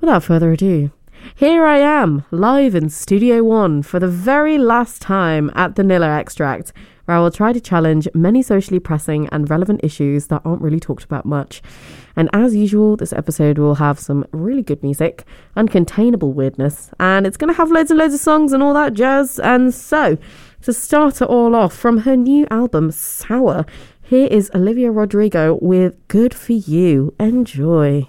without 0.00 0.24
further 0.24 0.52
ado, 0.52 0.90
here 1.34 1.64
I 1.64 1.78
am, 1.78 2.24
live 2.30 2.74
in 2.74 2.88
Studio 2.88 3.42
One 3.42 3.82
for 3.82 3.98
the 3.98 4.08
very 4.08 4.58
last 4.58 5.02
time 5.02 5.50
at 5.54 5.74
the 5.74 5.82
Nilla 5.82 6.18
Extract, 6.18 6.72
where 7.06 7.16
I 7.16 7.20
will 7.20 7.30
try 7.30 7.52
to 7.52 7.60
challenge 7.60 8.06
many 8.14 8.42
socially 8.42 8.78
pressing 8.78 9.28
and 9.32 9.48
relevant 9.48 9.80
issues 9.82 10.26
that 10.26 10.42
aren't 10.44 10.62
really 10.62 10.78
talked 10.78 11.04
about 11.04 11.24
much. 11.24 11.62
And 12.14 12.28
as 12.32 12.54
usual, 12.54 12.96
this 12.96 13.12
episode 13.12 13.58
will 13.58 13.76
have 13.76 13.98
some 13.98 14.26
really 14.32 14.62
good 14.62 14.82
music, 14.82 15.24
uncontainable 15.56 16.32
weirdness, 16.32 16.90
and 17.00 17.26
it's 17.26 17.36
going 17.36 17.52
to 17.52 17.56
have 17.56 17.70
loads 17.70 17.90
and 17.90 17.98
loads 17.98 18.14
of 18.14 18.20
songs 18.20 18.52
and 18.52 18.62
all 18.62 18.74
that 18.74 18.94
jazz. 18.94 19.38
And 19.38 19.72
so, 19.72 20.18
to 20.62 20.72
start 20.72 21.20
it 21.20 21.28
all 21.28 21.54
off, 21.54 21.74
from 21.74 21.98
her 21.98 22.16
new 22.16 22.46
album, 22.50 22.90
Sour, 22.90 23.66
here 24.02 24.28
is 24.30 24.50
Olivia 24.54 24.90
Rodrigo 24.90 25.58
with 25.60 26.06
Good 26.08 26.32
For 26.32 26.52
You. 26.52 27.14
Enjoy. 27.18 28.08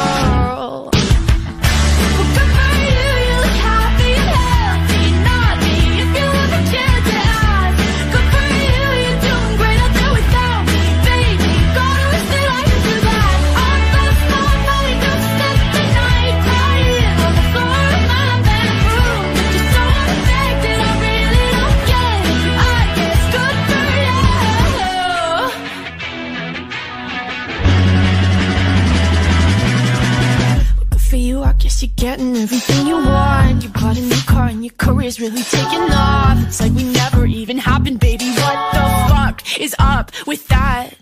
Really 35.21 35.43
taking 35.43 35.91
off. 35.93 36.47
It's 36.47 36.59
like 36.59 36.71
we 36.73 36.83
never 36.83 37.27
even 37.27 37.57
happened, 37.59 37.99
baby. 37.99 38.25
What 38.31 38.73
the 38.73 39.13
fuck 39.13 39.59
is 39.59 39.75
up 39.77 40.11
with 40.25 40.47
that? 40.47 40.95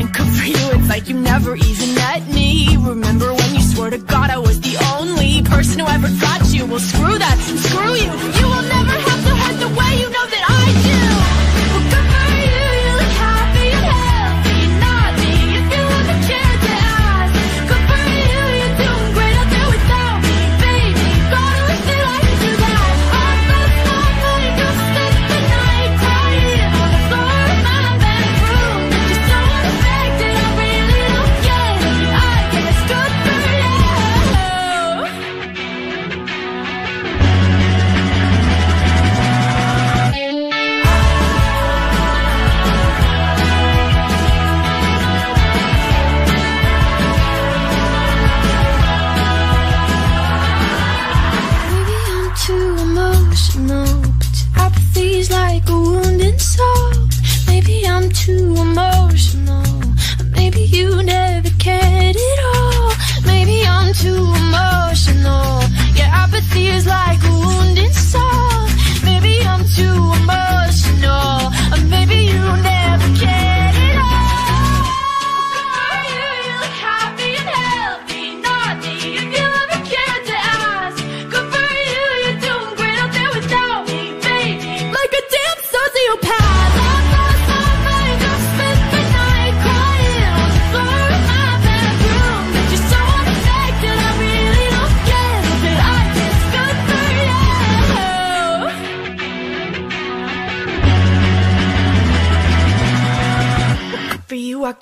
And 0.00 0.12
good 0.14 0.28
for 0.28 0.44
you, 0.44 0.78
it's 0.78 0.88
like 0.88 1.08
you 1.08 1.18
never 1.18 1.54
even 1.54 1.94
met 1.94 2.26
me. 2.28 2.74
Remember 2.78 3.34
when 3.34 3.54
you 3.54 3.60
swore 3.60 3.90
to 3.90 3.98
God 3.98 4.30
I 4.30 4.38
was 4.38 4.60
the 4.60 4.76
only 4.96 5.42
person 5.42 5.80
who 5.80 5.86
ever 5.86 6.08
got 6.20 6.54
you? 6.54 6.64
Well, 6.64 6.80
screw 6.80 7.18
that, 7.18 7.36
screw 7.38 7.94
you. 7.96 8.31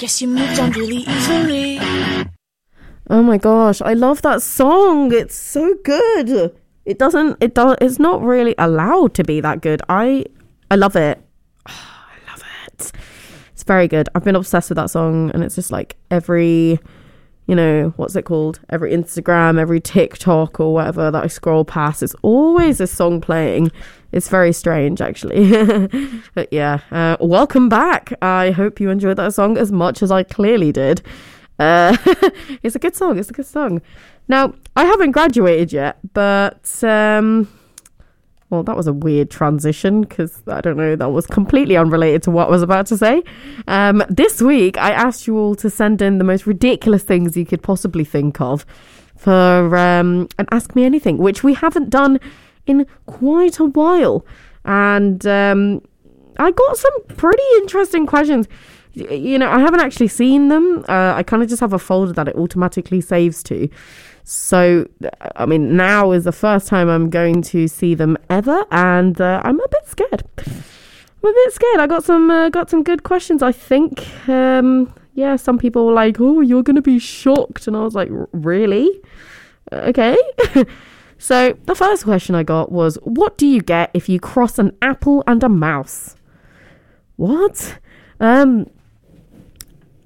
Guess 0.00 0.22
you 0.22 0.28
moved 0.28 0.58
on 0.58 0.70
really 0.72 1.04
easily. 1.06 1.78
Oh 3.10 3.22
my 3.22 3.36
gosh, 3.36 3.82
I 3.82 3.92
love 3.92 4.22
that 4.22 4.40
song. 4.40 5.12
It's 5.12 5.36
so 5.36 5.74
good. 5.84 6.56
It 6.86 6.98
doesn't 6.98 7.36
it 7.42 7.54
does 7.54 7.76
it's 7.82 7.98
not 7.98 8.22
really 8.22 8.54
allowed 8.56 9.12
to 9.14 9.24
be 9.24 9.42
that 9.42 9.60
good. 9.60 9.82
I 9.90 10.24
I 10.70 10.76
love 10.76 10.96
it. 10.96 11.22
I 11.66 12.30
love 12.30 12.42
it. 12.66 12.92
It's 13.52 13.64
very 13.64 13.88
good. 13.88 14.08
I've 14.14 14.24
been 14.24 14.36
obsessed 14.36 14.70
with 14.70 14.76
that 14.76 14.88
song 14.88 15.32
and 15.32 15.44
it's 15.44 15.54
just 15.54 15.70
like 15.70 15.96
every 16.10 16.80
you 17.50 17.56
know, 17.56 17.92
what's 17.96 18.14
it 18.14 18.26
called? 18.26 18.60
Every 18.68 18.92
Instagram, 18.92 19.58
every 19.58 19.80
TikTok 19.80 20.60
or 20.60 20.72
whatever 20.72 21.10
that 21.10 21.24
I 21.24 21.26
scroll 21.26 21.64
past, 21.64 22.00
it's 22.00 22.14
always 22.22 22.80
a 22.80 22.86
song 22.86 23.20
playing. 23.20 23.72
It's 24.12 24.28
very 24.28 24.52
strange, 24.52 25.00
actually. 25.00 25.50
but 26.34 26.52
yeah, 26.52 26.78
uh, 26.92 27.16
welcome 27.18 27.68
back. 27.68 28.12
I 28.22 28.52
hope 28.52 28.78
you 28.78 28.88
enjoyed 28.88 29.16
that 29.16 29.34
song 29.34 29.58
as 29.58 29.72
much 29.72 30.00
as 30.00 30.12
I 30.12 30.22
clearly 30.22 30.70
did. 30.70 31.02
Uh, 31.58 31.96
it's 32.62 32.76
a 32.76 32.78
good 32.78 32.94
song. 32.94 33.18
It's 33.18 33.30
a 33.30 33.32
good 33.32 33.46
song. 33.46 33.82
Now, 34.28 34.54
I 34.76 34.84
haven't 34.84 35.10
graduated 35.10 35.72
yet, 35.72 35.98
but 36.12 36.84
um, 36.84 37.48
well, 38.50 38.64
that 38.64 38.76
was 38.76 38.88
a 38.88 38.92
weird 38.92 39.30
transition 39.30 40.02
because 40.02 40.42
I 40.48 40.60
don't 40.60 40.76
know, 40.76 40.96
that 40.96 41.10
was 41.10 41.26
completely 41.26 41.76
unrelated 41.76 42.24
to 42.24 42.32
what 42.32 42.48
I 42.48 42.50
was 42.50 42.62
about 42.62 42.86
to 42.86 42.98
say. 42.98 43.22
Um, 43.68 44.02
this 44.08 44.42
week, 44.42 44.76
I 44.76 44.90
asked 44.90 45.28
you 45.28 45.38
all 45.38 45.54
to 45.56 45.70
send 45.70 46.02
in 46.02 46.18
the 46.18 46.24
most 46.24 46.46
ridiculous 46.46 47.04
things 47.04 47.36
you 47.36 47.46
could 47.46 47.62
possibly 47.62 48.04
think 48.04 48.40
of 48.40 48.66
for 49.16 49.76
um, 49.76 50.28
Ask 50.50 50.74
Me 50.74 50.84
Anything, 50.84 51.18
which 51.18 51.44
we 51.44 51.54
haven't 51.54 51.90
done 51.90 52.18
in 52.66 52.86
quite 53.06 53.60
a 53.60 53.66
while. 53.66 54.26
And 54.64 55.24
um, 55.26 55.82
I 56.38 56.50
got 56.50 56.76
some 56.76 57.02
pretty 57.16 57.42
interesting 57.58 58.06
questions. 58.06 58.48
You 58.94 59.38
know, 59.38 59.48
I 59.48 59.60
haven't 59.60 59.80
actually 59.80 60.08
seen 60.08 60.48
them. 60.48 60.84
Uh, 60.88 61.14
I 61.14 61.22
kind 61.22 61.42
of 61.42 61.48
just 61.48 61.60
have 61.60 61.72
a 61.72 61.78
folder 61.78 62.12
that 62.14 62.26
it 62.26 62.34
automatically 62.34 63.00
saves 63.00 63.42
to. 63.44 63.68
So, 64.32 64.86
I 65.34 65.44
mean, 65.44 65.76
now 65.76 66.12
is 66.12 66.22
the 66.22 66.30
first 66.30 66.68
time 66.68 66.88
I'm 66.88 67.10
going 67.10 67.42
to 67.42 67.66
see 67.66 67.96
them 67.96 68.16
ever, 68.28 68.64
and 68.70 69.20
uh, 69.20 69.42
I'm 69.42 69.58
a 69.58 69.66
bit 69.66 69.88
scared. 69.88 70.22
I'm 70.38 71.30
a 71.30 71.32
bit 71.32 71.52
scared. 71.52 71.80
I 71.80 71.88
got 71.88 72.04
some 72.04 72.30
uh, 72.30 72.48
got 72.48 72.70
some 72.70 72.84
good 72.84 73.02
questions. 73.02 73.42
I 73.42 73.50
think. 73.50 74.06
Um, 74.28 74.94
yeah, 75.14 75.34
some 75.34 75.58
people 75.58 75.84
were 75.84 75.94
like, 75.94 76.20
"Oh, 76.20 76.42
you're 76.42 76.62
gonna 76.62 76.80
be 76.80 77.00
shocked," 77.00 77.66
and 77.66 77.76
I 77.76 77.80
was 77.80 77.96
like, 77.96 78.08
"Really? 78.30 79.00
Okay." 79.72 80.16
so 81.18 81.58
the 81.64 81.74
first 81.74 82.04
question 82.04 82.36
I 82.36 82.44
got 82.44 82.70
was, 82.70 82.98
"What 83.02 83.36
do 83.36 83.48
you 83.48 83.60
get 83.60 83.90
if 83.94 84.08
you 84.08 84.20
cross 84.20 84.60
an 84.60 84.76
apple 84.80 85.24
and 85.26 85.42
a 85.42 85.48
mouse?" 85.48 86.14
What? 87.16 87.80
Um, 88.20 88.70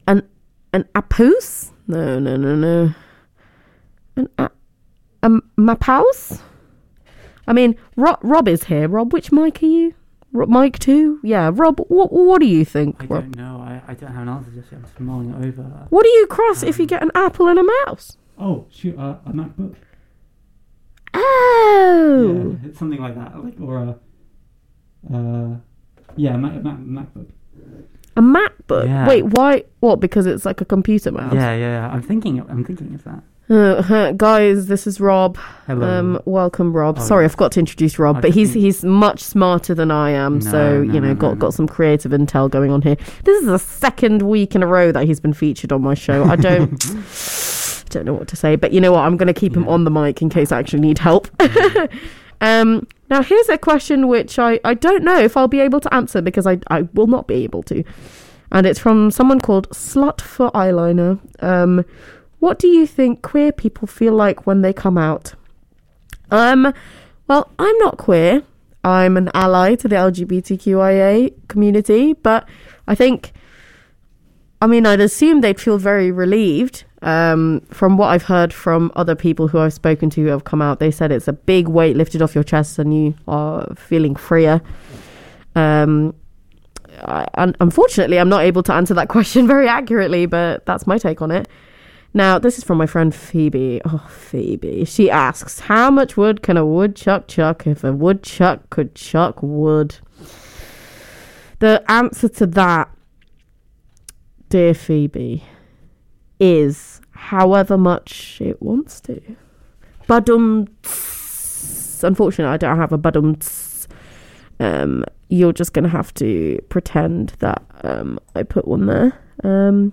an 0.07 0.27
an 0.73 0.89
apus? 0.95 1.73
No, 1.87 2.19
no, 2.19 2.39
no, 2.39 2.57
no. 2.57 2.95
An 4.17 4.29
a, 4.39 4.51
a 5.23 5.31
mapouse? 5.57 6.43
I 7.47 7.53
mean, 7.53 7.77
Rob, 7.97 8.19
Rob 8.23 8.49
is 8.49 8.65
here. 8.65 8.89
Rob, 8.89 9.13
which 9.13 9.31
mic 9.33 9.63
are 9.63 9.67
you? 9.67 9.95
Ro- 10.33 10.47
Mike 10.47 10.79
two? 10.79 11.21
Yeah, 11.23 11.51
Rob. 11.55 11.79
What 11.89 12.13
what 12.13 12.41
do 12.41 12.47
you 12.47 12.65
think? 12.65 12.97
I 13.01 13.05
Rob? 13.07 13.23
don't 13.33 13.37
know. 13.37 13.61
I, 13.61 13.83
I 13.87 13.95
don't 13.95 14.11
have 14.13 14.23
an 14.23 14.29
answer 14.29 14.51
just 14.51 14.73
yet. 14.73 14.79
I'm 14.79 14.83
just 14.85 14.99
mulling 15.01 15.31
it 15.31 15.47
over. 15.47 15.63
What 15.91 16.03
do 16.05 16.09
you 16.11 16.27
cross 16.27 16.63
if 16.63 16.79
you 16.79 16.87
get 16.87 17.03
an 17.03 17.11
apple 17.15 17.47
and 17.49 17.59
a 17.59 17.65
mouse? 17.87 18.17
Oh, 18.39 18.67
shoot, 18.71 18.99
uh, 18.99 19.19
a 19.27 19.31
MacBook. 19.31 19.77
Oh, 21.13 22.57
Yeah, 22.63 22.69
it's 22.69 22.79
something 22.79 23.01
like 23.01 23.15
that. 23.15 23.43
Like 23.45 23.55
or 23.61 23.77
a, 23.79 25.15
uh, 25.15 25.57
yeah, 26.17 26.37
Mac, 26.37 26.63
Mac, 26.65 26.79
MacBook. 26.79 27.29
a 28.17 28.21
MacBook. 28.21 28.87
Yeah. 28.87 29.07
Wait, 29.09 29.23
why? 29.23 29.65
What? 29.81 30.01
Because 30.01 30.27
it's 30.27 30.45
like 30.45 30.61
a 30.61 30.65
computer 30.65 31.13
mouse. 31.13 31.33
Yeah, 31.35 31.55
yeah, 31.55 31.59
yeah. 31.87 31.91
I'm 31.93 32.03
thinking. 32.03 32.41
I'm 32.41 32.65
thinking 32.65 32.95
of 32.95 33.05
that. 33.05 33.23
Uh, 33.49 34.13
guys, 34.17 34.67
this 34.67 34.87
is 34.87 35.01
Rob. 35.01 35.37
Hello. 35.67 35.87
Um, 35.87 36.21
welcome, 36.25 36.73
Rob. 36.73 36.99
Oh, 36.99 37.03
Sorry, 37.03 37.25
I 37.25 37.29
forgot 37.29 37.53
to 37.53 37.61
introduce 37.61 37.99
Rob, 37.99 38.17
I 38.17 38.21
but 38.21 38.31
he's 38.31 38.55
he's 38.55 38.85
much 38.85 39.21
smarter 39.21 39.75
than 39.75 39.91
I 39.91 40.11
am. 40.11 40.39
No, 40.39 40.51
so 40.51 40.83
no, 40.83 40.93
you 40.93 41.01
know, 41.01 41.09
no, 41.09 41.15
got 41.15 41.39
got 41.39 41.55
some 41.55 41.67
creative 41.67 42.13
intel 42.13 42.51
going 42.51 42.71
on 42.71 42.83
here. 42.83 42.97
This 43.25 43.41
is 43.41 43.47
the 43.47 43.59
second 43.59 44.23
week 44.23 44.55
in 44.55 44.63
a 44.63 44.67
row 44.67 44.93
that 44.93 45.05
he's 45.05 45.21
been 45.21 45.35
featured 45.35 45.73
on 45.73 45.83
my 45.83 45.95
show. 45.95 46.25
I 46.25 46.37
don't 46.37 46.71
don't 47.91 48.07
know 48.07 48.15
what 48.15 48.29
to 48.29 48.37
say, 48.37 48.57
but 48.57 48.73
you 48.73 48.81
know 48.81 48.93
what? 48.93 49.01
I'm 49.01 49.17
going 49.17 49.33
to 49.33 49.39
keep 49.39 49.55
him 49.55 49.69
on 49.69 49.85
the 49.85 49.91
mic 49.91 50.23
in 50.23 50.31
case 50.31 50.51
I 50.51 50.59
actually 50.59 50.81
need 50.81 50.99
help. 50.99 51.29
um, 52.41 52.87
now 53.11 53.23
here's 53.23 53.49
a 53.51 53.59
question 53.59 54.09
which 54.09 54.39
I 54.39 54.59
I 54.65 54.73
don't 54.73 55.05
know 55.05 55.19
if 55.19 55.37
I'll 55.37 55.49
be 55.49 55.61
able 55.61 55.81
to 55.81 55.93
answer 55.95 56.23
because 56.23 56.47
I 56.47 56.59
I 56.69 56.83
will 56.95 57.09
not 57.09 57.27
be 57.27 57.45
able 57.45 57.63
to, 57.65 57.85
and 58.53 58.67
it's 58.67 58.79
from 58.79 59.11
someone 59.11 59.41
called 59.41 59.69
Slut 59.69 60.23
for 60.23 60.51
Eyeliner. 60.53 61.21
Um, 61.43 61.85
what 62.45 62.59
do 62.59 62.69
you 62.69 62.87
think 62.87 63.23
queer 63.23 63.53
people 63.53 63.89
feel 63.89 64.13
like 64.13 64.47
when 64.47 64.61
they 64.61 64.75
come 64.75 64.99
out? 64.99 65.33
Um, 66.31 66.75
well, 67.27 67.51
I'm 67.59 67.79
not 67.79 67.97
queer. 67.97 68.43
I'm 68.85 69.17
an 69.17 69.31
ally 69.33 69.77
to 69.77 69.89
the 69.89 69.97
LGBTQIA 69.97 71.33
community, 71.49 72.13
but 72.13 72.47
I 72.87 72.95
think, 72.95 73.33
I 74.61 74.67
mean, 74.67 74.85
I'd 74.85 75.01
assume 75.01 75.41
they'd 75.41 75.59
feel 75.59 75.79
very 75.79 76.11
relieved. 76.11 76.85
Um, 77.01 77.63
from 77.71 77.97
what 77.97 78.09
I've 78.09 78.25
heard 78.25 78.53
from 78.53 78.93
other 78.95 79.15
people 79.15 79.49
who 79.49 79.59
I've 79.59 79.73
spoken 79.73 80.11
to 80.11 80.21
who 80.21 80.29
have 80.29 80.45
come 80.45 80.61
out, 80.61 80.81
they 80.81 80.91
said 80.91 81.13
it's 81.13 81.29
a 81.29 81.33
big 81.33 81.69
weight 81.69 81.97
lifted 81.97 82.21
off 82.21 82.35
your 82.35 82.45
chest 82.45 82.79
and 82.79 82.93
you 82.95 83.15
are 83.27 83.75
feeling 83.75 84.17
freer. 84.17 84.61
Um, 85.55 86.15
I, 87.07 87.27
un- 87.39 87.57
unfortunately, 87.59 88.19
I'm 88.19 88.29
not 88.29 88.43
able 88.43 88.63
to 88.65 88.75
answer 88.75 88.93
that 88.93 89.09
question 89.17 89.47
very 89.47 89.67
accurately, 89.67 90.27
but 90.27 90.67
that's 90.67 90.87
my 90.87 90.99
take 90.99 91.23
on 91.23 91.31
it. 91.31 91.49
Now, 92.17 92.39
this 92.39 92.59
is 92.59 92.65
from 92.65 92.79
my 92.79 92.87
friend 92.87 93.13
Phoebe. 93.13 93.81
Oh, 93.85 94.07
Phoebe. 94.09 94.85
She 94.85 95.11
asks, 95.11 95.59
How 95.59 95.91
much 95.91 96.17
wood 96.17 96.43
can 96.43 96.57
a 96.57 96.65
woodchuck 96.65 97.27
chuck 97.27 97.67
if 97.67 97.83
a 97.83 97.93
woodchuck 97.93 98.71
could 98.71 98.95
chuck 98.95 99.43
wood? 99.43 99.97
The 101.59 101.83
answer 101.91 102.29
to 102.29 102.47
that, 102.47 102.89
dear 104.49 104.75
Phoebe, 104.75 105.43
is 106.39 107.01
however 107.11 107.77
much 107.77 108.41
it 108.41 108.63
wants 108.63 109.01
to. 109.03 109.21
Badum. 110.09 110.69
Unfortunately, 112.05 112.53
I 112.53 112.57
don't 112.59 112.79
have 112.79 112.93
a 112.93 112.99
badum. 112.99 113.89
Um, 114.61 115.05
you're 115.31 115.53
just 115.53 115.73
gonna 115.73 115.89
have 115.89 116.15
to 116.15 116.61
pretend 116.69 117.31
that 117.41 117.63
um, 117.83 118.21
I 118.37 118.45
put 118.45 118.69
one 118.69 118.87
there. 118.87 119.19
Um, 119.43 119.93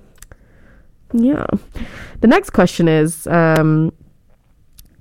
yeah. 1.13 1.45
The 2.21 2.27
next 2.27 2.51
question 2.51 2.87
is 2.87 3.27
um, 3.27 3.91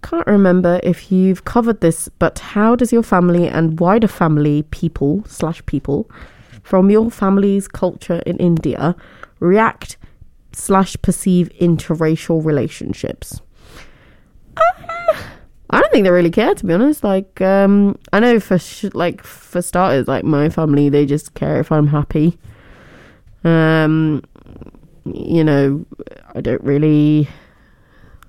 can't 0.03 0.27
remember 0.27 0.81
if 0.83 1.13
you've 1.13 1.45
covered 1.45 1.81
this, 1.81 2.09
but 2.19 2.39
how 2.39 2.75
does 2.77 2.93
your 2.93 3.03
family 3.03 3.47
and 3.49 3.79
wider 3.79 4.09
family 4.09 4.63
people 4.71 5.23
slash 5.27 5.65
people 5.67 6.11
from 6.63 6.91
your 6.91 7.11
family's 7.11 7.69
culture 7.69 8.23
in 8.27 8.37
India 8.39 8.97
react 9.41 9.97
slash 10.53 10.97
perceive 11.03 11.51
interracial 11.61 12.45
relationships? 12.45 13.41
Um, 14.57 15.17
I 15.71 15.81
don't 15.81 15.93
think 15.93 16.05
they 16.05 16.11
really 16.11 16.31
care, 16.31 16.55
to 16.55 16.67
be 16.67 16.73
honest. 16.73 17.05
Like, 17.05 17.41
um, 17.41 17.97
I 18.13 18.21
know 18.21 18.41
for 18.41 18.59
sh- 18.59 18.93
like 18.95 19.23
for 19.23 19.63
starters, 19.63 20.09
like 20.09 20.25
my 20.25 20.49
family, 20.49 20.89
they 20.89 21.07
just 21.07 21.35
care 21.35 21.61
if 21.61 21.71
I'm 21.71 21.87
happy. 21.87 22.39
Um, 23.45 24.23
you 25.05 25.45
know, 25.45 25.85
I 26.35 26.41
don't 26.41 26.63
really, 26.63 27.29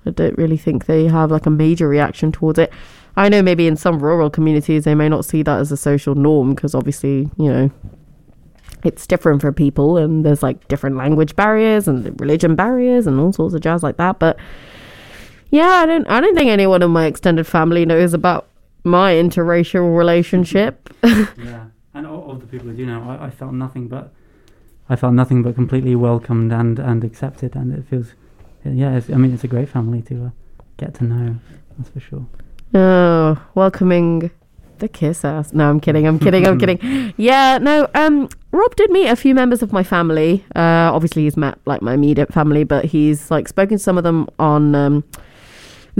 I 0.06 0.10
don't 0.10 0.36
really 0.36 0.56
think 0.56 0.86
they 0.86 1.06
have 1.06 1.30
like 1.30 1.46
a 1.46 1.50
major 1.50 1.88
reaction 1.88 2.32
towards 2.32 2.58
it. 2.58 2.72
I 3.16 3.28
know 3.28 3.42
maybe 3.42 3.66
in 3.66 3.76
some 3.76 3.98
rural 3.98 4.30
communities 4.30 4.84
they 4.84 4.94
may 4.94 5.08
not 5.08 5.24
see 5.24 5.42
that 5.42 5.58
as 5.60 5.70
a 5.70 5.76
social 5.76 6.14
norm 6.14 6.54
because 6.54 6.74
obviously, 6.74 7.28
you 7.36 7.52
know, 7.52 7.70
it's 8.84 9.06
different 9.06 9.40
for 9.40 9.52
people 9.52 9.96
and 9.96 10.24
there's 10.24 10.42
like 10.42 10.66
different 10.68 10.96
language 10.96 11.36
barriers 11.36 11.86
and 11.86 12.18
religion 12.20 12.56
barriers 12.56 13.06
and 13.06 13.20
all 13.20 13.32
sorts 13.32 13.54
of 13.54 13.60
jazz 13.60 13.82
like 13.82 13.96
that. 13.98 14.18
But 14.18 14.38
yeah, 15.50 15.68
I 15.68 15.86
don't, 15.86 16.08
I 16.08 16.20
don't 16.20 16.34
think 16.34 16.48
anyone 16.50 16.82
in 16.82 16.90
my 16.90 17.06
extended 17.06 17.46
family 17.46 17.84
knows 17.84 18.14
about 18.14 18.48
my 18.84 19.12
interracial 19.12 19.96
relationship. 19.96 20.88
yeah, 21.04 21.66
and 21.94 22.06
all 22.06 22.30
of 22.30 22.40
the 22.40 22.46
people 22.46 22.68
who 22.68 22.76
do 22.76 22.86
know, 22.86 23.02
I, 23.02 23.26
I 23.26 23.30
felt 23.30 23.52
nothing 23.52 23.86
but 23.86 24.12
I 24.92 24.96
felt 24.96 25.14
nothing 25.14 25.42
but 25.42 25.54
completely 25.54 25.96
welcomed 25.96 26.52
and 26.52 26.78
and 26.78 27.02
accepted, 27.02 27.56
and 27.56 27.72
it 27.72 27.84
feels 27.88 28.12
yeah. 28.64 28.96
It's, 28.96 29.08
I 29.08 29.14
mean, 29.14 29.32
it's 29.32 29.42
a 29.42 29.48
great 29.48 29.70
family 29.70 30.02
to 30.02 30.26
uh, 30.26 30.30
get 30.76 30.92
to 30.94 31.04
know. 31.04 31.36
That's 31.78 31.88
for 31.88 32.00
sure. 32.00 32.26
Oh, 32.74 33.42
welcoming 33.54 34.30
the 34.78 34.88
kiss 34.88 35.24
ass. 35.24 35.54
No, 35.54 35.70
I'm 35.70 35.80
kidding. 35.80 36.06
I'm 36.06 36.18
kidding. 36.18 36.46
I'm 36.46 36.58
kidding. 36.62 37.14
Yeah, 37.16 37.56
no. 37.56 37.88
Um, 37.94 38.28
Rob 38.50 38.76
did 38.76 38.90
meet 38.90 39.08
a 39.08 39.16
few 39.16 39.34
members 39.34 39.62
of 39.62 39.72
my 39.72 39.82
family. 39.82 40.44
Uh, 40.54 40.90
obviously 40.92 41.22
he's 41.22 41.38
met 41.38 41.58
like 41.64 41.80
my 41.80 41.94
immediate 41.94 42.30
family, 42.30 42.64
but 42.64 42.84
he's 42.84 43.30
like 43.30 43.48
spoken 43.48 43.78
to 43.78 43.82
some 43.82 43.96
of 43.96 44.04
them 44.04 44.28
on 44.38 44.74
um, 44.74 45.04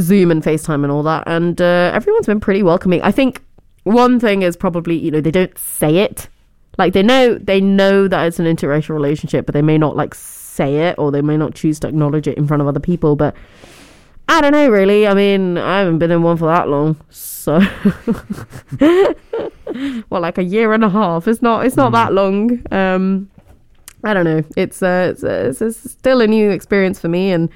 Zoom 0.01 0.31
and 0.31 0.43
FaceTime 0.43 0.83
and 0.83 0.93
all 0.93 1.03
that, 1.05 1.25
and 1.27 1.63
uh, 1.63 1.93
everyone's 1.95 2.27
been 2.27 2.41
pretty 2.41 2.63
welcoming. 2.63 3.01
I 3.01 3.11
think 3.11 3.43
one 3.85 4.21
thing 4.21 4.43
is 4.43 4.55
probably 4.55 4.99
you 4.99 5.11
know 5.11 5.23
they 5.23 5.31
don't 5.31 5.57
say 5.57 5.99
it, 5.99 6.29
like 6.79 6.93
they 6.93 7.03
know 7.03 7.37
they 7.39 7.61
know 7.61 8.09
that 8.09 8.27
it's 8.27 8.39
an 8.39 8.47
interracial 8.47 8.91
relationship, 8.91 9.47
but 9.47 9.53
they 9.53 9.63
may 9.63 9.79
not 9.79 9.97
like 9.97 10.15
say 10.15 10.89
it 10.89 10.99
or 10.99 11.11
they 11.11 11.23
may 11.23 11.37
not 11.37 11.55
choose 11.55 11.81
to 11.81 11.89
acknowledge 11.89 12.29
it 12.29 12.39
in 12.39 12.47
front 12.47 12.61
of 12.61 12.69
other 12.69 12.81
people, 12.81 13.17
but. 13.17 13.35
I 14.29 14.41
don't 14.41 14.53
know, 14.53 14.71
really. 14.71 15.07
I 15.07 15.15
mean, 15.15 15.59
I 15.59 15.81
haven't 15.81 15.99
been 15.99 16.13
in 16.13 16.23
one 16.23 16.37
for 16.37 16.47
that 16.47 16.69
long, 16.69 16.97
so 17.11 17.59
well, 20.11 20.21
like 20.21 20.39
a 20.39 20.45
year 20.45 20.73
and 20.73 20.85
a 20.85 20.89
half. 20.89 21.27
It's 21.27 21.43
not. 21.43 21.67
It's 21.67 21.77
not 21.77 21.91
Mm. 21.91 21.95
that 21.95 22.13
long. 22.15 22.63
Um, 22.73 23.31
I 24.05 24.15
don't 24.15 24.25
know. 24.25 24.43
It's 24.57 24.83
uh, 24.83 25.09
it's, 25.13 25.25
uh, 25.25 25.47
it's, 25.51 25.61
it's 25.61 25.91
still 25.91 26.21
a 26.21 26.27
new 26.27 26.51
experience 26.51 27.01
for 27.01 27.09
me, 27.09 27.33
and 27.33 27.49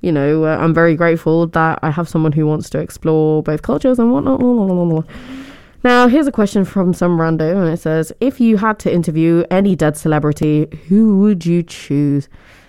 you 0.00 0.12
know, 0.12 0.44
uh, 0.44 0.56
I'm 0.56 0.72
very 0.72 0.94
grateful 0.94 1.48
that 1.48 1.80
I 1.82 1.90
have 1.90 2.08
someone 2.08 2.32
who 2.32 2.46
wants 2.46 2.70
to 2.70 2.78
explore 2.78 3.42
both 3.42 3.62
cultures 3.62 3.98
and 3.98 4.12
whatnot. 4.12 5.06
Now, 5.86 6.08
here's 6.08 6.26
a 6.26 6.32
question 6.32 6.64
from 6.64 6.92
some 6.92 7.16
rando, 7.16 7.62
and 7.62 7.72
it 7.72 7.78
says, 7.78 8.12
"If 8.18 8.40
you 8.40 8.56
had 8.56 8.80
to 8.80 8.92
interview 8.92 9.44
any 9.52 9.76
dead 9.76 9.96
celebrity, 9.96 10.66
who 10.88 11.18
would 11.18 11.46
you 11.46 11.62
choose?" 11.62 12.28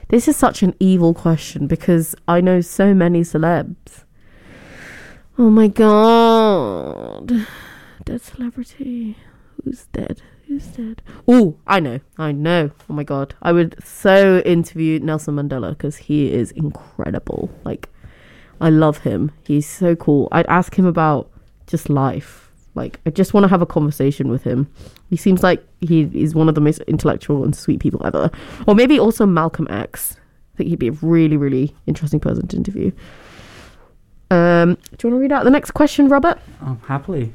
This 0.10 0.28
is 0.28 0.38
such 0.38 0.62
an 0.62 0.76
evil 0.80 1.16
question 1.16 1.66
because 1.66 2.14
I 2.28 2.42
know 2.42 2.62
so 2.62 2.94
many 2.94 3.22
celebs. 3.24 4.04
Oh 5.36 5.50
my 5.50 5.68
god. 5.68 7.48
Dead 8.06 8.22
celebrity. 8.22 9.18
Who's 9.64 9.88
dead? 9.88 10.22
Who's 10.48 10.68
dead? 10.68 11.02
Oh, 11.28 11.56
I 11.66 11.80
know. 11.80 12.02
I 12.20 12.32
know. 12.32 12.70
Oh 12.88 12.94
my 12.94 13.04
god. 13.04 13.34
I 13.42 13.52
would 13.52 13.84
so 13.84 14.44
interview 14.46 15.00
Nelson 15.00 15.38
Mandela 15.38 15.72
because 15.72 15.98
he 15.98 16.32
is 16.32 16.52
incredible. 16.52 17.50
Like, 17.66 17.90
I 18.62 18.70
love 18.70 19.00
him. 19.00 19.32
He's 19.44 19.68
so 19.68 19.96
cool. 19.96 20.28
I'd 20.32 20.46
ask 20.46 20.78
him 20.78 20.86
about 20.86 21.32
just 21.66 21.90
life. 21.90 22.47
Like, 22.78 23.02
I 23.06 23.10
just 23.10 23.34
want 23.34 23.44
to 23.44 23.50
have 23.50 23.62
a 23.62 23.66
conversation 23.66 24.30
with 24.30 24.44
him. 24.44 24.72
He 25.10 25.18
seems 25.18 25.44
like 25.44 25.66
he 25.82 26.10
is 26.14 26.36
one 26.36 26.48
of 26.48 26.56
the 26.56 26.62
most 26.62 26.80
intellectual 26.82 27.44
and 27.44 27.56
sweet 27.56 27.80
people 27.80 28.06
ever. 28.06 28.30
Or 28.68 28.76
maybe 28.76 29.00
also 29.00 29.26
Malcolm 29.26 29.68
X. 29.70 30.16
I 30.54 30.58
think 30.58 30.70
he'd 30.70 30.80
be 30.80 30.90
a 30.90 30.98
really, 31.02 31.36
really 31.36 31.76
interesting 31.88 32.20
person 32.20 32.48
to 32.48 32.56
interview. 32.56 32.92
Um, 34.30 34.78
do 34.98 35.08
you 35.08 35.10
want 35.10 35.18
to 35.18 35.20
read 35.20 35.32
out 35.32 35.44
the 35.44 35.50
next 35.50 35.72
question, 35.72 36.08
Robert? 36.08 36.40
Oh, 36.62 36.78
happily. 36.86 37.34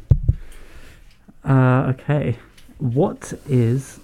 Uh, 1.44 1.92
okay. 1.94 2.38
What 2.78 3.32
is 3.48 3.98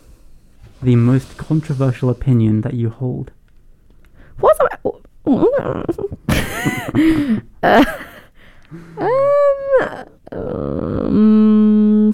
the 0.83 0.97
most 0.97 1.37
controversial 1.37 2.11
opinion 2.11 2.63
that 2.63 2.75
you 2.75 2.91
hold? 2.91 3.31
What's 4.41 4.59
the... 5.25 7.43
uh, 7.63 7.85
um, 8.71 10.09
um, 10.33 12.13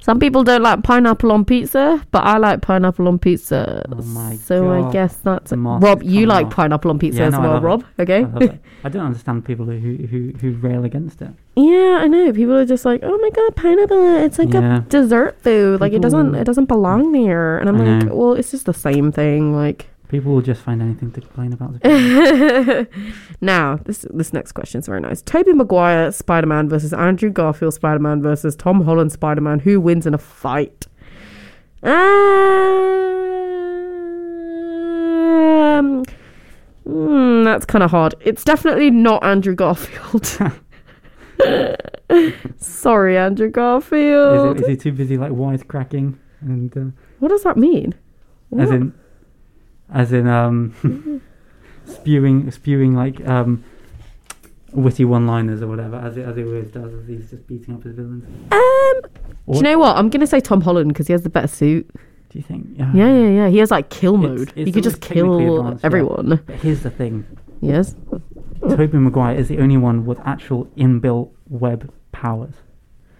some 0.00 0.18
people 0.18 0.42
don't 0.42 0.62
like 0.62 0.82
pineapple 0.82 1.30
on 1.30 1.44
pizza, 1.44 2.04
but 2.10 2.24
I 2.24 2.38
like 2.38 2.60
pineapple 2.60 3.06
on 3.06 3.20
pizza. 3.20 3.84
Oh 3.92 4.02
my 4.02 4.34
so 4.36 4.72
I 4.72 4.90
guess 4.90 5.14
that's 5.16 5.50
The 5.50 5.56
it. 5.56 5.60
mask 5.60 5.84
Rob. 5.84 6.02
You 6.02 6.26
like 6.26 6.46
off. 6.46 6.54
pineapple 6.54 6.90
on 6.90 6.98
pizza 6.98 7.20
Yeah, 7.20 7.26
as 7.28 7.32
no, 7.34 7.40
well, 7.40 7.50
love 7.52 7.62
it. 7.62 7.66
Rob? 7.66 7.84
Okay. 8.00 8.24
I. 8.24 8.58
I 8.84 8.88
don't 8.88 9.06
understand 9.06 9.44
people 9.44 9.64
who, 9.66 9.78
who, 9.78 9.96
who, 10.08 10.32
who 10.40 10.52
rail 10.58 10.84
against 10.84 11.22
it. 11.22 11.30
yeah, 11.54 12.00
I 12.02 12.08
know. 12.08 12.32
People 12.32 12.56
are 12.56 12.66
just 12.66 12.84
like, 12.84 12.98
"Oh 13.04 13.16
my 13.16 13.30
god, 13.30 13.54
pineapple! 13.54 14.16
It's 14.16 14.40
like 14.40 14.52
Yeah. 14.52 14.78
a 14.78 14.80
dessert 14.80 15.40
food. 15.40 15.80
Like 15.80 15.92
it 15.92 16.02
doesn't, 16.02 16.34
it 16.34 16.42
doesn't 16.44 16.66
belong 16.66 17.12
there." 17.12 17.58
And 17.58 17.68
I'm 17.68 17.80
I 17.80 17.84
like, 17.98 18.06
know. 18.08 18.16
"Well, 18.16 18.32
it's 18.32 18.50
just 18.50 18.66
the 18.66 18.74
same 18.74 19.12
thing." 19.12 19.54
Like. 19.54 19.86
People 20.12 20.32
will 20.34 20.42
just 20.42 20.60
find 20.60 20.80
anything 20.82 21.10
to 21.12 21.22
complain 21.22 21.54
about. 21.54 21.82
now, 23.40 23.76
this 23.86 24.04
this 24.10 24.34
next 24.34 24.52
question 24.52 24.80
is 24.80 24.86
very 24.86 25.00
nice. 25.00 25.22
Tobey 25.22 25.54
Maguire 25.54 26.12
Spider 26.12 26.46
Man 26.46 26.68
versus 26.68 26.92
Andrew 26.92 27.30
Garfield 27.30 27.72
Spider 27.72 27.98
Man 27.98 28.20
versus 28.20 28.54
Tom 28.54 28.82
Holland 28.82 29.10
Spider 29.10 29.40
Man. 29.40 29.60
Who 29.60 29.80
wins 29.80 30.06
in 30.06 30.12
a 30.12 30.18
fight? 30.18 30.86
Um, 31.82 31.94
hmm, 36.84 37.44
that's 37.44 37.64
kind 37.64 37.82
of 37.82 37.90
hard. 37.90 38.14
It's 38.20 38.44
definitely 38.44 38.90
not 38.90 39.24
Andrew 39.24 39.54
Garfield. 39.54 40.26
Sorry, 42.58 43.16
Andrew 43.16 43.46
is, 43.46 43.52
Garfield. 43.54 44.58
it, 44.58 44.60
is 44.60 44.68
he 44.68 44.76
too 44.76 44.92
busy 44.92 45.16
like 45.16 45.32
wisecracking 45.32 46.18
and 46.42 46.76
uh, 46.76 46.90
what 47.18 47.30
does 47.30 47.44
that 47.44 47.56
mean? 47.56 47.94
as 48.58 48.70
in 48.70 48.92
as 49.92 50.12
in 50.12 50.26
um 50.26 50.74
spewing 51.84 52.50
spewing 52.50 52.94
like 52.94 53.26
um 53.28 53.62
witty 54.72 55.04
one-liners 55.04 55.60
or 55.62 55.66
whatever 55.68 55.96
as 55.96 56.16
it 56.16 56.22
as 56.26 56.36
he 56.36 56.44
always 56.44 56.68
does 56.70 56.92
as 56.94 57.06
he's 57.06 57.30
just 57.30 57.46
beating 57.46 57.74
up 57.74 57.82
his 57.82 57.94
villains. 57.94 58.24
um, 58.52 59.00
do 59.50 59.56
you 59.58 59.62
know 59.62 59.78
what? 59.78 59.96
I'm 59.96 60.08
gonna 60.08 60.26
say 60.26 60.40
Tom 60.40 60.60
Holland 60.62 60.88
because 60.88 61.06
he 61.08 61.12
has 61.12 61.22
the 61.22 61.30
better 61.30 61.48
suit. 61.48 61.88
Do 62.30 62.38
you 62.38 62.42
think? 62.42 62.68
Yeah, 62.78 62.92
yeah, 62.94 63.28
yeah. 63.28 63.48
He 63.48 63.58
has 63.58 63.70
like 63.70 63.90
kill 63.90 64.14
It's- 64.24 64.38
mode. 64.38 64.52
it's 64.56 64.66
he 64.66 64.72
could 64.72 64.82
just 64.84 65.02
kill 65.02 65.58
advanced, 65.58 65.82
yeah. 65.82 65.86
everyone. 65.86 66.40
But 66.46 66.56
here's 66.56 66.82
the 66.82 66.90
thing: 66.90 67.26
Yes. 67.60 67.94
Tobey 68.62 68.96
Maguire 68.96 69.34
is 69.36 69.48
the 69.48 69.58
only 69.58 69.76
one 69.76 70.06
with 70.06 70.18
actual 70.20 70.66
inbuilt 70.76 71.30
web 71.48 71.92
powers. 72.12 72.54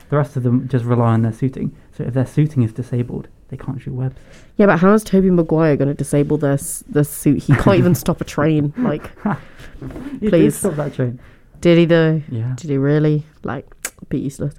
The 0.08 0.16
rest 0.16 0.36
of 0.36 0.44
them 0.44 0.68
just 0.68 0.84
rely 0.84 1.12
on 1.12 1.22
their 1.22 1.32
suiting. 1.32 1.76
So 1.90 2.04
if 2.04 2.14
their 2.14 2.24
suiting 2.26 2.62
is 2.62 2.72
disabled, 2.72 3.28
they 3.52 3.56
can't 3.58 3.80
shoot 3.80 3.92
webs. 3.94 4.16
Yeah, 4.56 4.66
but 4.66 4.78
how 4.80 4.92
is 4.94 5.04
Tobey 5.04 5.30
Maguire 5.30 5.76
going 5.76 5.88
to 5.88 5.94
disable 5.94 6.38
this 6.38 6.82
s- 6.82 6.84
their 6.88 7.04
suit? 7.04 7.42
He 7.44 7.54
can't 7.54 7.76
even 7.78 7.94
stop 7.94 8.20
a 8.20 8.24
train. 8.24 8.72
Like, 8.78 9.10
did 10.20 10.30
Please. 10.30 10.56
stop 10.56 10.74
that 10.76 10.94
train. 10.94 11.20
did 11.60 11.76
he 11.78 11.84
though? 11.84 12.22
Yeah. 12.30 12.54
Did 12.56 12.70
he 12.70 12.76
really? 12.78 13.24
Like, 13.44 13.66
be 14.08 14.18
useless. 14.18 14.54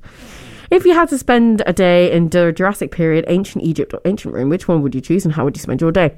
If 0.72 0.86
you 0.86 0.94
had 0.94 1.10
to 1.10 1.18
spend 1.18 1.62
a 1.66 1.74
day 1.74 2.12
in 2.12 2.30
the 2.30 2.52
Jurassic 2.52 2.92
period, 2.92 3.26
ancient 3.28 3.64
Egypt 3.64 3.94
or 3.94 4.02
ancient 4.06 4.34
Rome, 4.34 4.50
which 4.50 4.68
one 4.68 4.82
would 4.84 4.96
you 4.96 5.02
choose, 5.02 5.26
and 5.26 5.34
how 5.34 5.44
would 5.44 5.58
you 5.58 5.62
spend 5.62 5.82
your 5.82 5.92
day? 5.92 6.16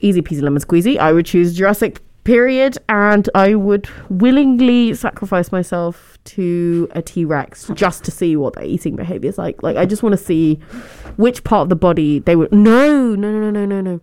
easy 0.00 0.20
peasy 0.20 0.42
lemon 0.42 0.60
squeezy. 0.60 0.98
I 0.98 1.12
would 1.12 1.26
choose 1.26 1.56
Jurassic 1.56 2.00
period 2.24 2.78
and 2.88 3.28
I 3.34 3.54
would 3.54 3.88
willingly 4.08 4.94
sacrifice 4.94 5.50
myself 5.50 6.18
to 6.24 6.88
a 6.92 7.02
T 7.02 7.24
Rex 7.24 7.68
just 7.74 8.04
to 8.04 8.10
see 8.10 8.36
what 8.36 8.54
their 8.54 8.64
eating 8.64 8.96
behavior 8.96 9.28
is 9.28 9.38
like. 9.38 9.62
Like 9.62 9.76
I 9.76 9.86
just 9.86 10.02
want 10.02 10.12
to 10.12 10.24
see 10.24 10.56
which 11.16 11.42
part 11.44 11.62
of 11.62 11.68
the 11.68 11.76
body 11.76 12.20
they 12.20 12.36
would 12.36 12.52
no, 12.52 13.14
no, 13.14 13.30
no, 13.30 13.50
no, 13.50 13.64
no, 13.64 13.80
no. 13.80 14.00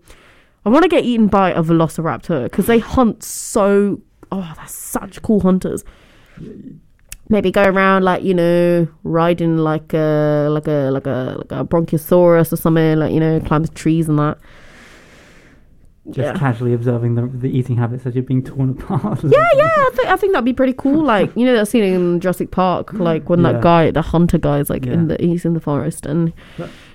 I 0.65 0.69
want 0.69 0.83
to 0.83 0.89
get 0.89 1.05
eaten 1.05 1.27
by 1.27 1.51
a 1.51 1.63
velociraptor 1.63 2.43
because 2.43 2.65
they 2.65 2.79
hunt 2.79 3.23
so 3.23 4.01
oh, 4.31 4.53
they're 4.55 4.67
such 4.67 5.21
cool 5.21 5.39
hunters. 5.39 5.83
Maybe 7.29 7.51
go 7.51 7.63
around 7.63 8.03
like 8.03 8.23
you 8.23 8.33
know 8.33 8.87
riding 9.03 9.57
like 9.57 9.93
a 9.93 10.47
like 10.51 10.67
a 10.67 10.89
like 10.91 11.05
a 11.05 11.35
like 11.37 11.51
a 11.51 11.63
bronchiosaurus 11.63 12.51
or 12.51 12.55
something 12.55 12.97
like 12.97 13.13
you 13.13 13.19
know 13.19 13.39
climb 13.39 13.63
the 13.63 13.69
trees 13.69 14.09
and 14.09 14.19
that. 14.19 14.37
Just 16.11 16.17
yeah. 16.33 16.37
casually 16.37 16.73
observing 16.73 17.15
the, 17.15 17.27
the 17.27 17.47
eating 17.49 17.77
habits 17.77 18.05
as 18.05 18.15
you're 18.15 18.23
being 18.23 18.43
torn 18.43 18.69
apart. 18.79 19.23
Yeah, 19.23 19.29
yeah, 19.55 19.65
I 19.65 19.89
think 19.95 20.07
I 20.09 20.15
think 20.15 20.33
that'd 20.33 20.45
be 20.45 20.53
pretty 20.53 20.73
cool. 20.73 21.03
Like 21.03 21.35
you 21.35 21.45
know 21.45 21.55
that 21.55 21.67
scene 21.67 21.83
in 21.83 22.19
Jurassic 22.19 22.51
Park, 22.51 22.93
like 23.09 23.29
when 23.29 23.41
Yeah. 23.41 23.51
that 23.53 23.61
guy, 23.61 23.91
the 23.91 24.01
hunter 24.01 24.37
guy, 24.37 24.59
is 24.59 24.69
like 24.69 24.85
in 24.85 25.07
the 25.07 25.17
he's 25.19 25.45
in 25.45 25.53
the 25.53 25.59
forest 25.59 26.05
and 26.05 26.33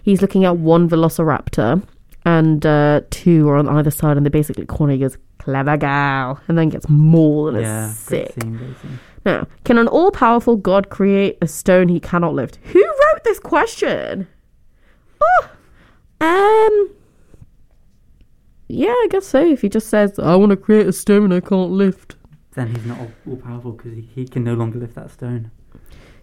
he's 0.02 0.20
looking 0.20 0.44
at 0.44 0.56
one 0.56 0.88
Velociraptor 0.88 1.82
and 2.26 2.64
uh, 2.64 3.02
two 3.10 3.48
are 3.50 3.56
on 3.56 3.68
either 3.68 3.90
side, 3.90 4.16
and 4.16 4.24
they 4.24 4.30
basically 4.30 4.64
corner. 4.66 4.94
He 4.94 4.98
goes, 5.00 5.18
"Clever 5.38 5.76
gal," 5.76 6.40
and 6.48 6.56
then 6.56 6.70
gets 6.70 6.88
mauled, 6.88 7.54
and 7.54 7.62
yeah, 7.62 7.90
it's 7.90 8.08
great 8.08 8.26
sick. 8.32 8.42
scene, 8.42 8.58
scene. 8.80 8.98
Now, 9.26 9.46
can 9.64 9.78
an 9.78 9.88
all-powerful 9.88 10.56
god 10.56 10.88
create 10.90 11.38
a 11.40 11.46
stone 11.48 11.88
he 11.88 12.00
cannot 12.00 12.34
lift? 12.34 12.56
Who 12.72 12.82
wrote 12.84 13.24
this 13.24 13.38
question? 13.38 14.26
Oh, 15.20 15.48
um, 16.20 16.90
yeah, 18.74 18.88
I 18.88 19.08
guess 19.10 19.26
so. 19.26 19.44
If 19.44 19.62
he 19.62 19.68
just 19.68 19.88
says, 19.88 20.18
"I 20.18 20.36
want 20.36 20.50
to 20.50 20.56
create 20.56 20.86
a 20.86 20.92
stone 20.92 21.32
I 21.32 21.40
can't 21.40 21.70
lift." 21.70 22.16
Then 22.54 22.74
he's 22.74 22.84
not 22.84 22.98
all, 22.98 23.10
all 23.28 23.36
powerful 23.36 23.72
because 23.72 23.92
he, 23.92 24.02
he 24.14 24.26
can 24.26 24.44
no 24.44 24.54
longer 24.54 24.78
lift 24.78 24.94
that 24.94 25.10
stone. 25.10 25.50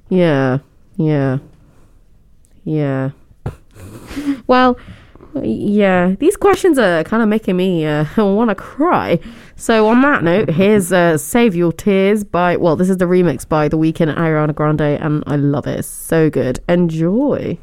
Yeah, 0.09 0.59
yeah, 0.97 1.39
yeah. 2.63 3.11
well, 4.47 4.77
yeah, 5.41 6.15
these 6.19 6.35
questions 6.35 6.77
are 6.77 7.03
kind 7.03 7.23
of 7.23 7.29
making 7.29 7.55
me 7.55 7.85
uh, 7.85 8.05
want 8.17 8.49
to 8.49 8.55
cry. 8.55 9.19
So, 9.55 9.87
on 9.87 10.01
that 10.01 10.23
note, 10.23 10.49
here's 10.49 10.91
uh, 10.91 11.17
Save 11.17 11.55
Your 11.55 11.71
Tears 11.71 12.23
by, 12.23 12.57
well, 12.57 12.75
this 12.75 12.89
is 12.89 12.97
the 12.97 13.05
remix 13.05 13.47
by 13.47 13.67
The 13.67 13.77
Weeknd 13.77 14.09
and 14.09 14.17
Ariana 14.17 14.55
Grande, 14.55 14.81
and 14.81 15.23
I 15.27 15.35
love 15.35 15.67
it. 15.67 15.79
It's 15.79 15.87
so 15.87 16.29
good. 16.29 16.59
Enjoy. 16.67 17.57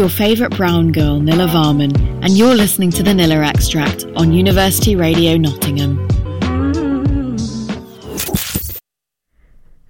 Your 0.00 0.08
favourite 0.08 0.56
brown 0.56 0.90
girl, 0.92 1.20
Nilla 1.20 1.46
Varman, 1.46 1.94
and 2.24 2.38
you're 2.38 2.54
listening 2.54 2.90
to 2.90 3.02
the 3.02 3.10
Nilla 3.10 3.46
Extract 3.46 4.06
on 4.16 4.32
University 4.32 4.96
Radio 4.96 5.36
Nottingham. 5.36 5.98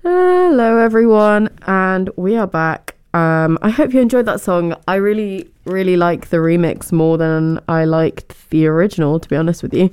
Hello, 0.03 0.79
everyone, 0.79 1.49
and 1.65 2.11
we 2.17 2.35
are 2.35 2.49
back. 2.49 2.97
Um, 3.15 3.57
I 3.63 3.71
hope 3.71 3.95
you 3.95 4.01
enjoyed 4.01 4.27
that 4.27 4.41
song. 4.41 4.75
I 4.89 4.97
really, 4.97 5.49
really 5.65 5.97
like 5.97 6.31
the 6.31 6.39
remix 6.39 6.91
more 6.91 7.17
than 7.17 7.61
I 7.69 7.85
liked 7.85 8.51
the 8.51 8.67
original, 8.67 9.21
to 9.21 9.29
be 9.29 9.37
honest 9.37 9.63
with 9.63 9.73
you. 9.73 9.93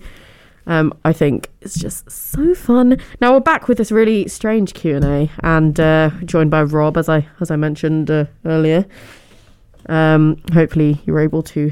Um, 0.66 0.98
I 1.06 1.14
think 1.14 1.52
it's 1.62 1.78
just 1.78 2.10
so 2.10 2.56
fun. 2.56 3.00
Now 3.22 3.34
we're 3.34 3.40
back 3.42 3.68
with 3.68 3.78
this 3.78 3.92
really 3.92 4.28
strange 4.28 4.74
Q 4.74 4.96
and 4.96 5.06
A, 5.06 5.32
and 5.44 5.80
uh, 5.80 6.10
joined 6.26 6.50
by 6.50 6.64
Rob, 6.64 6.98
as 6.98 7.08
I 7.08 7.28
as 7.40 7.52
I 7.52 7.56
mentioned 7.56 8.10
uh, 8.10 8.26
earlier. 8.46 8.88
Um, 9.90 10.42
hopefully 10.54 11.02
you're 11.06 11.20
able 11.20 11.44
to 11.44 11.72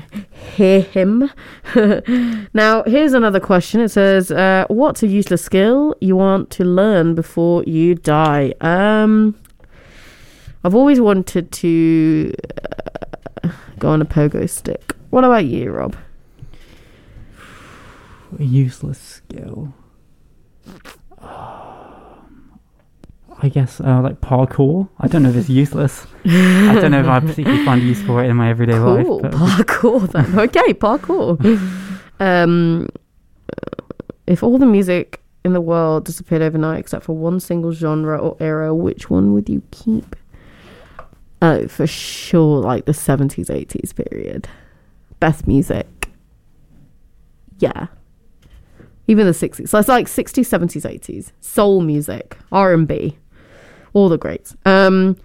hear 0.55 0.81
him. 0.81 1.29
now 2.53 2.83
here's 2.83 3.13
another 3.13 3.39
question. 3.39 3.81
It 3.81 3.89
says, 3.89 4.31
uh, 4.31 4.65
"What's 4.69 5.03
a 5.03 5.07
useless 5.07 5.43
skill 5.43 5.95
you 5.99 6.15
want 6.15 6.49
to 6.51 6.63
learn 6.63 7.15
before 7.15 7.63
you 7.63 7.95
die?" 7.95 8.53
Um, 8.61 9.35
I've 10.63 10.75
always 10.75 11.01
wanted 11.01 11.51
to 11.51 12.33
uh, 13.43 13.49
go 13.79 13.89
on 13.89 14.01
a 14.01 14.05
pogo 14.05 14.49
stick. 14.49 14.95
What 15.09 15.23
about 15.23 15.45
you, 15.45 15.71
Rob? 15.71 15.95
A 18.39 18.43
useless 18.43 18.99
skill. 18.99 19.73
I 21.21 22.17
guess 23.49 23.79
uh, 23.81 24.01
like 24.01 24.21
parkour. 24.21 24.89
I 24.99 25.07
don't 25.07 25.23
know 25.23 25.29
if 25.29 25.35
it's 25.35 25.49
useless. 25.49 26.07
I 26.69 26.79
don't 26.81 26.91
know 26.91 26.99
if 27.01 27.05
I 27.07 27.19
particularly 27.19 27.63
find 27.65 27.81
use 27.83 28.01
for 28.03 28.23
it 28.23 28.29
in 28.29 28.35
my 28.37 28.49
everyday 28.49 28.73
Cool, 28.73 29.21
life. 29.21 29.31
Parkour 29.33 30.11
then. 30.11 30.39
Okay, 30.39 30.73
parkour. 30.73 31.39
um, 32.19 32.87
if 34.27 34.41
all 34.43 34.57
the 34.57 34.65
music 34.65 35.21
in 35.43 35.53
the 35.53 35.61
world 35.61 36.05
disappeared 36.05 36.41
overnight 36.41 36.79
except 36.79 37.05
for 37.05 37.15
one 37.15 37.39
single 37.39 37.71
genre 37.71 38.17
or 38.17 38.35
era, 38.39 38.73
which 38.73 39.09
one 39.09 39.33
would 39.33 39.47
you 39.47 39.61
keep? 39.71 40.15
Oh, 41.41 41.67
for 41.67 41.85
sure, 41.85 42.59
like 42.61 42.85
the 42.85 42.91
70s, 42.91 43.47
80s 43.49 43.93
period. 43.93 44.47
Best 45.19 45.45
music. 45.47 46.09
Yeah. 47.59 47.87
Even 49.07 49.27
the 49.27 49.31
60s. 49.33 49.69
So 49.69 49.77
it's 49.77 49.87
like 49.87 50.07
60s, 50.07 50.47
70s, 50.49 50.81
80s. 50.99 51.31
Soul 51.41 51.81
music, 51.81 52.35
R&B, 52.51 53.17
all 53.93 54.09
the 54.09 54.17
greats. 54.17 54.55
Um, 54.65 55.17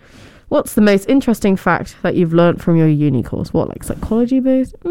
what's 0.50 0.74
the 0.74 0.82
most 0.82 1.08
interesting 1.08 1.56
fact 1.56 1.96
that 2.02 2.14
you've 2.14 2.34
learned 2.34 2.62
from 2.62 2.76
your 2.76 2.88
uni 2.88 3.22
course? 3.22 3.54
What, 3.54 3.70
like 3.70 3.82
psychology 3.82 4.40
based? 4.40 4.74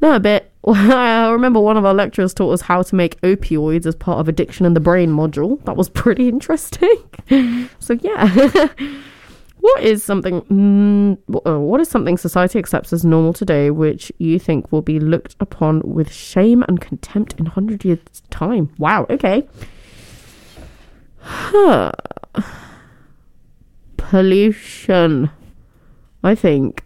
No, 0.00 0.16
a 0.16 0.20
bit. 0.20 0.52
I 0.68 1.30
remember 1.30 1.60
one 1.60 1.78
of 1.78 1.86
our 1.86 1.94
lecturers 1.94 2.34
taught 2.34 2.52
us 2.52 2.60
how 2.60 2.82
to 2.82 2.94
make 2.94 3.18
opioids 3.22 3.86
as 3.86 3.94
part 3.94 4.20
of 4.20 4.28
addiction 4.28 4.66
in 4.66 4.74
the 4.74 4.80
brain 4.80 5.08
module. 5.08 5.64
That 5.64 5.76
was 5.76 5.88
pretty 5.88 6.28
interesting. 6.28 6.94
so 7.78 7.94
yeah. 8.02 8.68
what 9.60 9.82
is 9.82 10.04
something 10.04 10.42
mm, 10.42 11.16
uh, 11.46 11.58
what 11.58 11.80
is 11.80 11.88
something 11.88 12.18
society 12.18 12.58
accepts 12.58 12.92
as 12.92 13.02
normal 13.02 13.32
today 13.32 13.70
which 13.70 14.12
you 14.18 14.38
think 14.38 14.70
will 14.70 14.82
be 14.82 15.00
looked 15.00 15.36
upon 15.40 15.80
with 15.80 16.12
shame 16.12 16.62
and 16.68 16.82
contempt 16.82 17.32
in 17.38 17.46
100 17.46 17.82
years 17.82 18.00
time? 18.28 18.70
Wow, 18.76 19.06
okay. 19.08 19.48
Huh. 21.24 21.92
Pollution. 23.96 25.30
I 26.22 26.34
think 26.34 26.84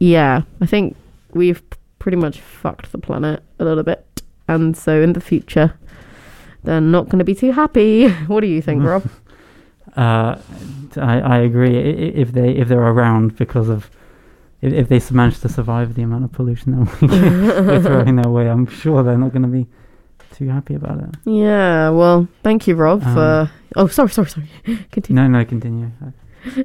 yeah, 0.00 0.42
I 0.60 0.66
think 0.66 0.96
we've 1.32 1.62
pretty 1.98 2.16
much 2.16 2.40
fucked 2.40 2.90
the 2.90 2.98
planet 2.98 3.42
a 3.58 3.64
little 3.64 3.84
bit. 3.84 4.22
And 4.48 4.76
so 4.76 5.00
in 5.00 5.12
the 5.12 5.20
future, 5.20 5.74
they're 6.64 6.80
not 6.80 7.04
going 7.04 7.18
to 7.20 7.24
be 7.24 7.34
too 7.34 7.52
happy. 7.52 8.08
What 8.26 8.40
do 8.40 8.48
you 8.48 8.60
think, 8.60 8.82
Rob? 8.82 9.08
Uh, 9.96 10.40
I, 10.98 11.18
I 11.18 11.38
agree. 11.38 11.76
If 11.76 12.30
they 12.30 12.52
if 12.52 12.68
they're 12.68 12.78
around 12.78 13.36
because 13.36 13.68
of 13.68 13.90
if, 14.62 14.72
if 14.72 14.88
they 14.88 15.14
manage 15.14 15.40
to 15.40 15.48
survive 15.48 15.94
the 15.94 16.02
amount 16.02 16.22
of 16.22 16.30
pollution 16.30 16.84
that 16.84 17.02
we're 17.66 17.82
throwing 17.82 18.14
their 18.14 18.30
way, 18.30 18.48
I'm 18.48 18.66
sure 18.68 19.02
they're 19.02 19.18
not 19.18 19.32
going 19.32 19.42
to 19.42 19.48
be 19.48 19.66
too 20.32 20.48
happy 20.48 20.74
about 20.74 21.00
it. 21.02 21.10
Yeah, 21.24 21.90
well, 21.90 22.28
thank 22.42 22.66
you, 22.66 22.74
Rob, 22.74 23.02
Um, 23.04 23.14
for. 23.14 23.50
Oh, 23.76 23.86
sorry, 23.88 24.10
sorry, 24.10 24.28
sorry. 24.28 24.48
Continue. 24.92 25.22
No, 25.22 25.28
no, 25.28 25.44
continue. 25.44 25.90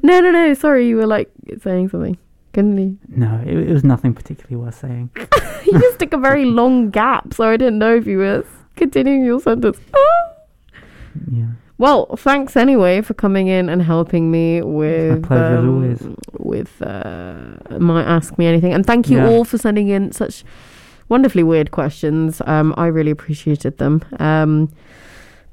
No, 0.01 0.19
no, 0.21 0.31
no. 0.31 0.53
Sorry, 0.53 0.87
you 0.87 0.95
were 0.97 1.05
like 1.07 1.29
saying 1.61 1.89
something. 1.89 2.17
Continue. 2.53 2.97
No, 3.09 3.41
it, 3.45 3.55
it 3.69 3.73
was 3.73 3.83
nothing 3.83 4.13
particularly 4.13 4.55
worth 4.63 4.79
saying. 4.79 5.09
you 5.65 5.79
just 5.79 5.99
took 5.99 6.13
a 6.13 6.17
very 6.17 6.45
long 6.59 6.89
gap, 6.89 7.33
so 7.33 7.43
I 7.49 7.57
didn't 7.57 7.77
know 7.79 7.95
if 7.95 8.07
you 8.07 8.17
were 8.19 8.43
continuing 8.75 9.25
your 9.25 9.39
sentence. 9.39 9.77
Ah. 9.93 9.99
Yeah. 11.31 11.45
Well, 11.77 12.15
thanks 12.17 12.55
anyway 12.57 13.01
for 13.01 13.13
coming 13.13 13.47
in 13.47 13.69
and 13.69 13.81
helping 13.81 14.31
me 14.31 14.61
with 14.61 15.23
pleasure 15.23 15.57
um, 15.57 15.69
always. 15.83 16.03
with 16.39 16.81
uh, 16.81 17.57
my 17.79 18.01
ask 18.03 18.37
me 18.37 18.45
anything, 18.47 18.73
and 18.73 18.85
thank 18.85 19.09
you 19.09 19.17
Yeah. 19.17 19.27
all 19.29 19.43
for 19.45 19.57
sending 19.57 19.87
in 19.89 20.11
such 20.11 20.43
wonderfully 21.09 21.43
weird 21.43 21.71
questions. 21.71 22.41
Um, 22.45 22.73
I 22.77 22.87
really 22.87 23.11
appreciated 23.11 23.77
them. 23.77 24.01
Um, 24.19 24.71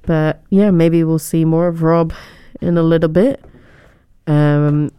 but 0.02 0.42
yeah, 0.50 0.70
maybe 0.70 1.04
we'll 1.04 1.18
see 1.18 1.44
more 1.44 1.68
of 1.68 1.82
Rob 1.82 2.12
in 2.60 2.76
a 2.76 2.82
little 2.82 3.08
bit. 3.08 3.44
Um, 4.26 4.90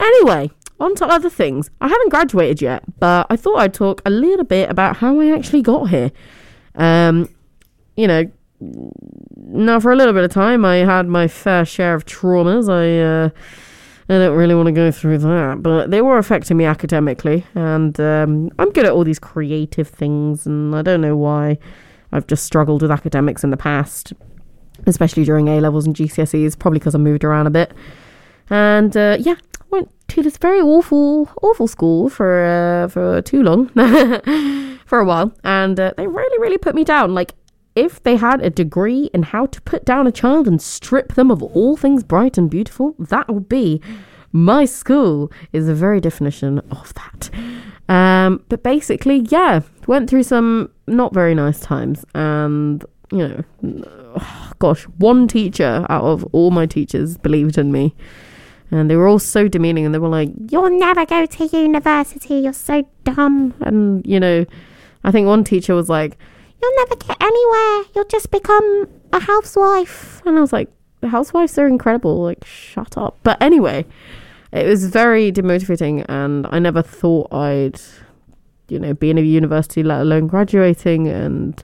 anyway, 0.00 0.50
on 0.80 0.94
to 0.96 1.06
other 1.06 1.30
things. 1.30 1.70
I 1.80 1.88
haven't 1.88 2.10
graduated 2.10 2.60
yet, 2.60 2.82
but 2.98 3.26
I 3.30 3.36
thought 3.36 3.58
I'd 3.58 3.74
talk 3.74 4.02
a 4.04 4.10
little 4.10 4.44
bit 4.44 4.70
about 4.70 4.96
how 4.96 5.20
I 5.20 5.30
actually 5.30 5.62
got 5.62 5.90
here. 5.90 6.10
Um, 6.74 7.28
you 7.96 8.06
know, 8.06 8.30
now 9.36 9.80
for 9.80 9.92
a 9.92 9.96
little 9.96 10.14
bit 10.14 10.24
of 10.24 10.30
time, 10.30 10.64
I 10.64 10.76
had 10.76 11.06
my 11.06 11.28
fair 11.28 11.64
share 11.64 11.94
of 11.94 12.06
traumas. 12.06 12.68
I 12.70 13.26
uh, 13.26 13.30
I 14.08 14.18
don't 14.18 14.36
really 14.36 14.54
want 14.54 14.66
to 14.66 14.72
go 14.72 14.90
through 14.90 15.18
that, 15.18 15.62
but 15.62 15.90
they 15.90 16.02
were 16.02 16.18
affecting 16.18 16.56
me 16.56 16.64
academically, 16.64 17.46
and 17.54 17.98
um, 18.00 18.50
I'm 18.58 18.70
good 18.72 18.84
at 18.84 18.92
all 18.92 19.04
these 19.04 19.18
creative 19.18 19.88
things, 19.88 20.46
and 20.46 20.74
I 20.74 20.82
don't 20.82 21.00
know 21.00 21.16
why 21.16 21.58
I've 22.10 22.26
just 22.26 22.44
struggled 22.44 22.82
with 22.82 22.90
academics 22.90 23.44
in 23.44 23.50
the 23.50 23.56
past, 23.56 24.12
especially 24.86 25.24
during 25.24 25.48
A 25.48 25.60
levels 25.60 25.86
and 25.86 25.94
GCSEs. 25.94 26.58
Probably 26.58 26.78
because 26.78 26.94
I 26.94 26.98
moved 26.98 27.24
around 27.24 27.46
a 27.46 27.50
bit, 27.50 27.72
and 28.50 28.96
uh, 28.96 29.16
yeah, 29.20 29.36
went 29.70 29.90
to 30.08 30.22
this 30.22 30.36
very 30.36 30.60
awful, 30.60 31.30
awful 31.42 31.68
school 31.68 32.08
for 32.08 32.44
uh, 32.44 32.88
for 32.88 33.22
too 33.22 33.42
long, 33.42 33.68
for 34.86 34.98
a 34.98 35.04
while, 35.04 35.32
and 35.44 35.78
uh, 35.78 35.92
they 35.96 36.06
really, 36.06 36.38
really 36.40 36.58
put 36.58 36.74
me 36.74 36.82
down. 36.84 37.14
Like 37.14 37.34
if 37.74 38.02
they 38.02 38.16
had 38.16 38.40
a 38.42 38.50
degree 38.50 39.10
in 39.14 39.22
how 39.22 39.46
to 39.46 39.60
put 39.62 39.84
down 39.84 40.06
a 40.06 40.12
child 40.12 40.46
and 40.46 40.60
strip 40.60 41.14
them 41.14 41.30
of 41.30 41.42
all 41.42 41.76
things 41.76 42.02
bright 42.02 42.36
and 42.36 42.50
beautiful, 42.50 42.94
that 42.98 43.28
would 43.28 43.48
be 43.48 43.80
my 44.32 44.64
school 44.64 45.30
is 45.52 45.66
the 45.66 45.74
very 45.74 46.00
definition 46.00 46.58
of 46.70 46.92
that. 46.94 47.30
Um, 47.88 48.42
but 48.48 48.62
basically, 48.62 49.26
yeah, 49.28 49.60
went 49.86 50.08
through 50.08 50.22
some 50.22 50.70
not 50.86 51.12
very 51.12 51.34
nice 51.34 51.60
times, 51.60 52.04
and 52.14 52.84
you 53.10 53.28
know, 53.62 54.22
gosh, 54.58 54.84
one 54.98 55.28
teacher 55.28 55.86
out 55.88 56.04
of 56.04 56.24
all 56.32 56.50
my 56.50 56.66
teachers 56.66 57.18
believed 57.18 57.58
in 57.58 57.72
me. 57.72 57.94
And 58.70 58.90
they 58.90 58.96
were 58.96 59.06
all 59.06 59.18
so 59.18 59.48
demeaning, 59.48 59.84
and 59.84 59.94
they 59.94 59.98
were 59.98 60.08
like, 60.08 60.30
"You'll 60.50 60.70
never 60.70 61.04
go 61.04 61.26
to 61.26 61.44
university. 61.44 62.36
You're 62.36 62.54
so 62.54 62.88
dumb." 63.04 63.52
And 63.60 64.06
you 64.06 64.18
know, 64.18 64.46
I 65.04 65.10
think 65.10 65.26
one 65.26 65.44
teacher 65.44 65.74
was 65.74 65.90
like, 65.90 66.16
"You'll 66.62 66.76
never 66.76 66.96
get 66.96 67.16
anywhere. 67.20 67.84
You'll 67.94 68.04
just 68.04 68.30
become 68.30 68.88
a 69.12 69.20
housewife." 69.20 70.22
And 70.24 70.38
I 70.38 70.40
was 70.40 70.52
like, 70.52 70.70
"The 71.00 71.08
housewives 71.08 71.58
are 71.58 71.66
incredible. 71.66 72.22
Like, 72.22 72.44
shut 72.44 72.96
up." 72.96 73.18
But 73.22 73.42
anyway, 73.42 73.84
it 74.52 74.66
was 74.66 74.86
very 74.86 75.32
demotivating, 75.32 76.04
and 76.08 76.46
I 76.50 76.58
never 76.58 76.82
thought 76.82 77.32
I'd, 77.32 77.80
you 78.68 78.78
know, 78.78 78.94
be 78.94 79.10
in 79.10 79.18
a 79.18 79.22
university, 79.22 79.82
let 79.82 80.02
alone 80.02 80.26
graduating. 80.26 81.08
And 81.08 81.62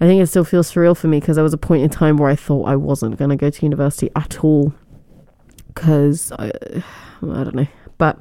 I 0.00 0.06
think 0.06 0.22
it 0.22 0.26
still 0.28 0.44
feels 0.44 0.72
surreal 0.72 0.96
for 0.96 1.08
me 1.08 1.20
because 1.20 1.36
there 1.36 1.44
was 1.44 1.52
a 1.52 1.58
point 1.58 1.82
in 1.82 1.90
time 1.90 2.16
where 2.16 2.30
I 2.30 2.36
thought 2.36 2.68
I 2.68 2.76
wasn't 2.76 3.18
going 3.18 3.30
to 3.30 3.36
go 3.36 3.50
to 3.50 3.66
university 3.66 4.10
at 4.16 4.42
all 4.44 4.72
because 5.68 6.32
I, 6.32 6.46
I 7.22 7.44
don't 7.44 7.54
know. 7.54 7.66
But 7.98 8.18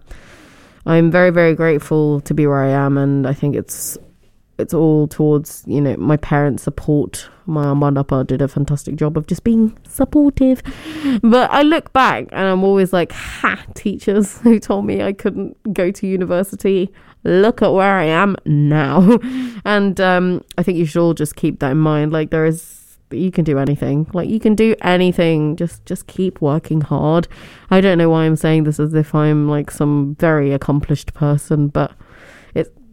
I'm 0.86 1.12
very, 1.12 1.30
very 1.30 1.56
grateful 1.56 2.22
to 2.22 2.34
be 2.34 2.46
where 2.48 2.64
I 2.64 2.70
am, 2.70 2.98
and 2.98 3.28
I 3.28 3.34
think 3.34 3.56
it's 3.56 3.98
it's 4.58 4.74
all 4.74 5.08
towards 5.08 5.64
you 5.66 5.82
know 5.82 5.96
my 5.98 6.18
parents' 6.18 6.64
support. 6.64 7.30
My 7.46 7.74
mum 7.74 7.84
and 7.84 7.96
papa 7.96 8.24
did 8.24 8.42
a 8.42 8.48
fantastic 8.48 8.96
job 8.96 9.18
of 9.18 9.28
just 9.28 9.44
being 9.44 9.78
supportive. 9.88 10.62
But 11.22 11.52
I 11.52 11.62
look 11.62 11.92
back 11.92 12.28
and 12.32 12.48
I'm 12.48 12.64
always 12.64 12.94
like, 12.94 13.12
ha, 13.12 13.62
teachers 13.74 14.38
who 14.44 14.60
told 14.60 14.86
me 14.86 15.02
I 15.02 15.12
couldn't 15.12 15.58
go 15.74 15.92
to 15.92 16.08
university. 16.08 16.92
Look 17.26 17.62
at 17.62 17.74
where 17.74 17.98
I 17.98 18.06
am 18.06 18.36
now. 18.46 19.20
And 19.66 20.00
um, 20.02 20.44
I 20.58 20.64
think 20.64 20.78
you 20.78 20.86
should 20.86 21.02
all 21.02 21.14
just 21.14 21.38
keep 21.38 21.60
that 21.60 21.72
in 21.72 21.78
mind. 21.78 22.12
Like 22.12 22.32
there 22.32 22.46
is 22.46 22.84
you 23.12 23.32
can 23.32 23.44
do 23.44 23.58
anything. 23.58 24.08
Like 24.14 24.30
you 24.30 24.40
can 24.40 24.56
do 24.56 24.76
anything. 24.82 25.56
Just 25.56 25.86
just 25.86 26.08
keep 26.08 26.42
working 26.42 26.82
hard. 26.82 27.28
I 27.70 27.82
don't 27.82 27.98
know 27.98 28.10
why 28.10 28.26
I'm 28.26 28.36
saying 28.36 28.66
this 28.66 28.80
as 28.80 28.94
if 28.94 29.16
I'm 29.16 29.48
like 29.50 29.72
some 29.72 30.16
very 30.20 30.52
accomplished 30.52 31.14
person, 31.14 31.68
but 31.68 31.92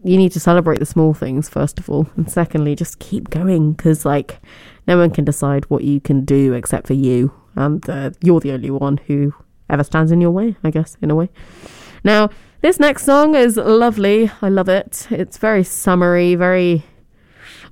you 0.02 0.16
need 0.16 0.32
to 0.32 0.40
celebrate 0.40 0.78
the 0.78 0.86
small 0.86 1.14
things 1.14 1.48
first 1.48 1.78
of 1.78 1.88
all, 1.90 2.08
and 2.16 2.30
secondly, 2.30 2.74
just 2.74 2.98
keep 2.98 3.30
going 3.30 3.72
because 3.72 4.04
like 4.04 4.40
no 4.86 4.98
one 4.98 5.10
can 5.10 5.24
decide 5.24 5.64
what 5.70 5.84
you 5.84 6.00
can 6.00 6.24
do 6.24 6.52
except 6.52 6.86
for 6.86 6.94
you. 6.94 7.32
and 7.56 7.88
uh, 7.88 8.10
you're 8.22 8.40
the 8.40 8.52
only 8.52 8.70
one 8.70 8.96
who 9.06 9.34
ever 9.68 9.84
stands 9.84 10.12
in 10.12 10.20
your 10.20 10.30
way, 10.30 10.56
I 10.64 10.70
guess, 10.70 10.96
in 11.00 11.10
a 11.10 11.14
way. 11.14 11.30
Now, 12.04 12.30
this 12.62 12.78
next 12.78 13.04
song 13.04 13.34
is 13.34 13.56
lovely. 13.56 14.30
I 14.42 14.48
love 14.48 14.68
it. 14.68 15.06
It's 15.10 15.38
very 15.38 15.64
summery, 15.64 16.34
very. 16.34 16.84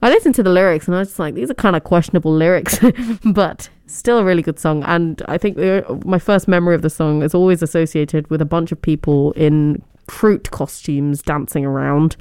I 0.01 0.11
listened 0.11 0.35
to 0.37 0.43
the 0.43 0.51
lyrics 0.51 0.87
and 0.87 0.95
I 0.95 1.01
was 1.01 1.09
just 1.09 1.19
like, 1.19 1.35
these 1.35 1.51
are 1.51 1.55
kind 1.55 1.75
of 1.75 1.83
questionable 1.83 2.33
lyrics, 2.33 2.79
but 3.25 3.69
still 3.87 4.19
a 4.19 4.25
really 4.25 4.43
good 4.43 4.59
song. 4.59 4.85
And 4.85 5.21
I 5.27 5.39
think 5.39 5.59
my 6.05 6.19
first 6.19 6.47
memory 6.47 6.75
of 6.75 6.83
the 6.83 6.91
song 6.91 7.23
is 7.23 7.35
always 7.35 7.63
associated 7.63 8.31
with 8.31 8.41
a 8.41 8.45
bunch 8.45 8.71
of 8.71 8.81
people 8.81 9.33
in 9.33 9.83
fruit 10.11 10.51
costumes 10.51 11.23
dancing 11.23 11.65
around 11.65 12.17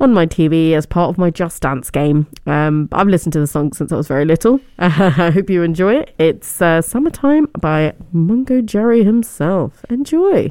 on 0.00 0.12
my 0.12 0.26
TV 0.26 0.72
as 0.72 0.86
part 0.86 1.10
of 1.10 1.18
my 1.18 1.30
Just 1.30 1.62
Dance 1.62 1.90
game. 1.90 2.26
Um, 2.46 2.88
I've 2.92 3.08
listened 3.08 3.32
to 3.34 3.40
the 3.40 3.46
song 3.46 3.72
since 3.72 3.92
I 3.92 3.96
was 3.96 4.08
very 4.08 4.24
little. 4.24 4.60
I 4.78 5.30
hope 5.30 5.50
you 5.50 5.62
enjoy 5.62 5.94
it. 5.96 6.14
It's 6.18 6.60
uh, 6.60 6.82
Summertime 6.82 7.48
by 7.58 7.94
Mungo 8.12 8.60
Jerry 8.60 9.04
himself. 9.04 9.84
Enjoy. 9.88 10.50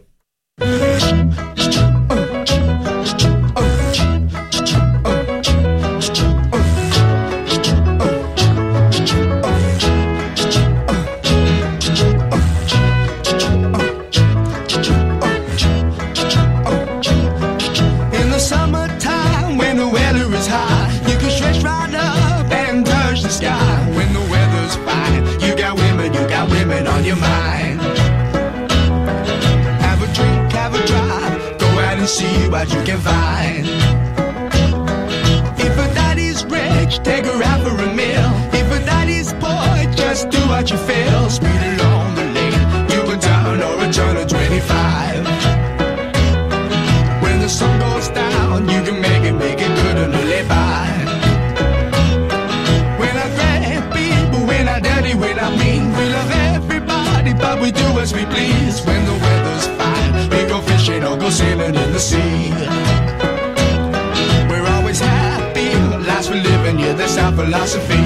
What 32.53 32.71
you 32.71 32.83
can 32.83 32.99
find. 32.99 33.65
If 35.65 35.73
a 35.85 35.87
daddy's 35.95 36.45
rich, 36.45 36.99
take 37.03 37.25
her 37.25 37.43
out 37.43 37.61
for 37.65 37.75
a 37.81 37.91
meal. 37.95 38.29
If 38.53 38.67
a 38.71 38.85
daddy's 38.85 39.33
poor, 39.41 39.91
just 39.95 40.29
do 40.29 40.37
what 40.47 40.69
you 40.69 40.77
feel. 40.77 41.12
Philosophy. 67.43 68.02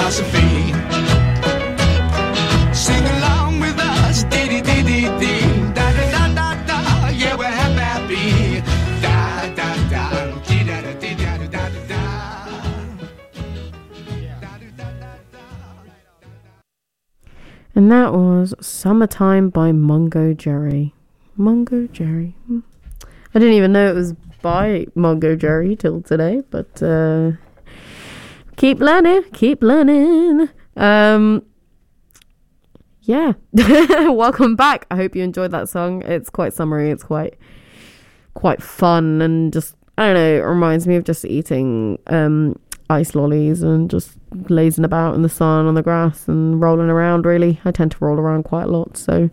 Philosophy. 0.00 0.72
Sing 2.72 3.04
along 3.16 3.60
with 3.60 3.78
us, 3.78 4.24
dee 4.24 4.48
dee 4.48 4.62
dee 4.62 4.82
dee 4.82 5.08
dee, 5.20 5.72
da 5.74 5.86
da 5.92 6.04
da 6.16 6.24
da 6.38 6.48
da, 6.66 7.08
yeah, 7.08 7.36
we're 7.36 7.44
happy. 7.44 8.62
Da 9.02 9.52
da 9.58 9.68
da, 9.92 10.04
dee 10.48 10.64
da 10.64 10.80
da 10.80 10.92
dee 11.00 11.14
da 11.14 11.36
da 11.36 11.46
da 11.46 11.68
da 11.68 11.80
da. 11.90 12.02
Da 14.40 14.52
da 14.58 14.68
da 14.78 14.88
da 15.00 15.12
da. 15.32 15.44
And 17.74 17.92
that 17.92 18.12
was 18.14 18.54
Summertime 18.60 19.50
by 19.50 19.72
Mungo 19.72 20.32
Jerry. 20.32 20.94
Mungo 21.36 21.86
Jerry. 21.88 22.34
Hmm. 22.46 22.60
I 23.34 23.38
didn't 23.38 23.54
even 23.54 23.72
know 23.72 23.90
it 23.90 23.94
was 23.94 24.14
by 24.40 24.86
Mungo 24.94 25.36
Jerry 25.36 25.76
till 25.76 26.00
today, 26.00 26.42
but 26.50 26.82
uh, 26.82 27.32
keep 28.60 28.78
learning, 28.78 29.22
keep 29.32 29.62
learning. 29.62 30.50
Um, 30.76 31.46
yeah. 33.00 33.32
Welcome 34.10 34.54
back. 34.54 34.86
I 34.90 34.96
hope 34.96 35.16
you 35.16 35.22
enjoyed 35.22 35.50
that 35.52 35.70
song. 35.70 36.02
It's 36.02 36.28
quite 36.28 36.52
summery. 36.52 36.90
It's 36.90 37.02
quite 37.02 37.38
quite 38.34 38.62
fun 38.62 39.22
and 39.22 39.50
just 39.52 39.74
I 39.96 40.06
don't 40.06 40.14
know, 40.14 40.34
it 40.36 40.40
reminds 40.40 40.86
me 40.86 40.96
of 40.96 41.04
just 41.04 41.24
eating 41.24 41.98
um 42.08 42.54
ice 42.90 43.14
lollies 43.14 43.62
and 43.62 43.90
just 43.90 44.18
lazing 44.50 44.84
about 44.84 45.14
in 45.14 45.22
the 45.22 45.28
sun 45.28 45.66
on 45.66 45.74
the 45.74 45.82
grass 45.82 46.28
and 46.28 46.60
rolling 46.60 46.90
around 46.90 47.24
really. 47.24 47.60
I 47.64 47.70
tend 47.70 47.92
to 47.92 48.04
roll 48.04 48.18
around 48.18 48.42
quite 48.42 48.64
a 48.64 48.70
lot, 48.70 48.98
so 48.98 49.30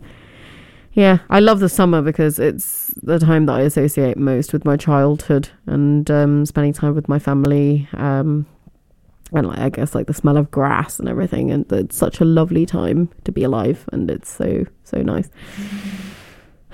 yeah, 0.94 1.18
I 1.28 1.40
love 1.40 1.60
the 1.60 1.68
summer 1.68 2.00
because 2.00 2.38
it's 2.38 2.94
the 3.02 3.18
time 3.18 3.44
that 3.46 3.52
I 3.52 3.60
associate 3.60 4.16
most 4.16 4.54
with 4.54 4.64
my 4.64 4.78
childhood 4.78 5.50
and 5.66 6.10
um, 6.10 6.46
spending 6.46 6.72
time 6.72 6.94
with 6.94 7.08
my 7.08 7.18
family. 7.18 7.88
Um, 7.92 8.46
and 9.32 9.46
like 9.46 9.58
I 9.58 9.68
guess 9.68 9.94
like 9.94 10.06
the 10.06 10.14
smell 10.14 10.36
of 10.36 10.50
grass 10.50 10.98
and 10.98 11.08
everything, 11.08 11.50
and 11.50 11.70
it's 11.72 11.96
such 11.96 12.20
a 12.20 12.24
lovely 12.24 12.66
time 12.66 13.10
to 13.24 13.32
be 13.32 13.44
alive, 13.44 13.88
and 13.92 14.10
it's 14.10 14.30
so 14.30 14.64
so 14.84 15.02
nice. 15.02 15.28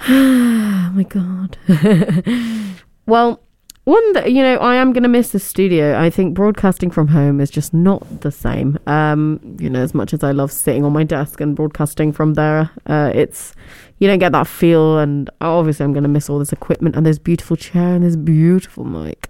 oh 0.08 0.90
my 0.94 1.02
god. 1.04 1.56
well, 3.06 3.40
one 3.84 4.12
that 4.14 4.32
you 4.32 4.42
know 4.42 4.56
I 4.56 4.76
am 4.76 4.92
going 4.92 5.02
to 5.02 5.08
miss 5.08 5.30
the 5.30 5.38
studio. 5.38 5.98
I 5.98 6.10
think 6.10 6.34
broadcasting 6.34 6.90
from 6.90 7.08
home 7.08 7.40
is 7.40 7.50
just 7.50 7.74
not 7.74 8.22
the 8.22 8.32
same. 8.32 8.78
Um, 8.86 9.56
you 9.58 9.68
know, 9.68 9.80
as 9.80 9.94
much 9.94 10.14
as 10.14 10.22
I 10.24 10.32
love 10.32 10.50
sitting 10.50 10.84
on 10.84 10.92
my 10.92 11.04
desk 11.04 11.40
and 11.40 11.54
broadcasting 11.54 12.12
from 12.12 12.34
there, 12.34 12.70
uh, 12.86 13.12
it's 13.14 13.54
you 13.98 14.08
don't 14.08 14.18
get 14.18 14.32
that 14.32 14.46
feel. 14.46 14.98
And 14.98 15.28
obviously, 15.40 15.84
I'm 15.84 15.92
going 15.92 16.04
to 16.04 16.08
miss 16.08 16.30
all 16.30 16.38
this 16.38 16.52
equipment 16.52 16.96
and 16.96 17.04
this 17.04 17.18
beautiful 17.18 17.56
chair 17.56 17.94
and 17.94 18.04
this 18.04 18.16
beautiful 18.16 18.84
mic. 18.84 19.28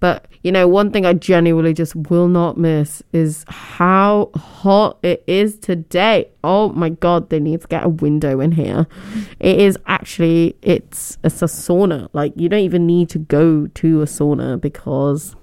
But 0.00 0.26
you 0.42 0.50
know, 0.50 0.66
one 0.66 0.90
thing 0.90 1.06
I 1.06 1.12
genuinely 1.12 1.72
just 1.72 1.94
will 1.94 2.26
not 2.26 2.58
miss 2.58 3.02
is 3.12 3.44
how 3.46 4.30
hot 4.34 4.98
it 5.02 5.22
is 5.28 5.56
today. 5.58 6.30
Oh 6.42 6.70
my 6.70 6.88
god, 6.88 7.30
they 7.30 7.38
need 7.38 7.60
to 7.60 7.68
get 7.68 7.84
a 7.84 7.88
window 7.88 8.40
in 8.40 8.52
here. 8.52 8.88
It 9.38 9.60
is 9.60 9.78
actually 9.86 10.56
it's 10.60 11.16
it's 11.22 11.42
a 11.42 11.46
sauna. 11.46 12.08
Like 12.12 12.32
you 12.34 12.48
don't 12.48 12.60
even 12.60 12.86
need 12.86 13.08
to 13.10 13.20
go 13.20 13.68
to 13.68 14.02
a 14.02 14.06
sauna 14.06 14.60
because 14.60 15.36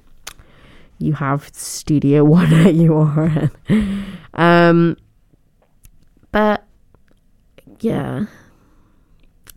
you 0.98 1.14
have 1.14 1.50
Studio 1.54 2.24
One 2.26 2.54
at 2.54 2.76
URN. 2.76 3.52
Um, 4.34 4.98
but 6.34 6.66
yeah, 7.80 8.26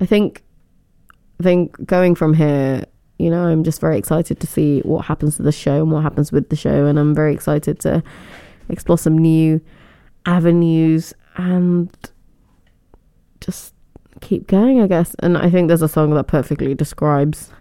I 0.01 0.07
think 0.07 0.45
I 1.41 1.43
think 1.43 1.85
going 1.85 2.15
from 2.15 2.35
here 2.35 2.85
you 3.23 3.31
know, 3.31 3.47
I'm 3.47 3.63
just 3.63 3.81
very 3.81 3.97
excited 3.97 4.41
to 4.41 4.47
see 4.47 4.81
what 4.81 5.05
happens 5.05 5.37
to 5.37 5.43
the 5.43 5.53
show 5.53 5.83
and 5.83 5.93
what 5.93 6.03
happens 6.03 6.33
with 6.33 6.49
the 6.49 6.57
show. 6.57 6.87
And 6.87 6.99
I'm 6.99 7.15
very 7.15 7.33
excited 7.33 7.79
to 7.81 8.03
explore 8.69 8.99
some 8.99 9.17
new 9.17 9.61
avenues 10.27 11.15
and 11.37 11.89
just 13.41 13.75
keep 14.21 14.49
going, 14.49 14.81
I 14.81 14.89
guess. 14.89 15.15
And 15.21 15.39
I 15.39 15.51
think 15.51 15.69
there's 15.69 15.83
a 15.83 15.89
song 15.89 16.15
that 16.15 16.25
perfectly 16.25 16.75
describes 16.75 17.53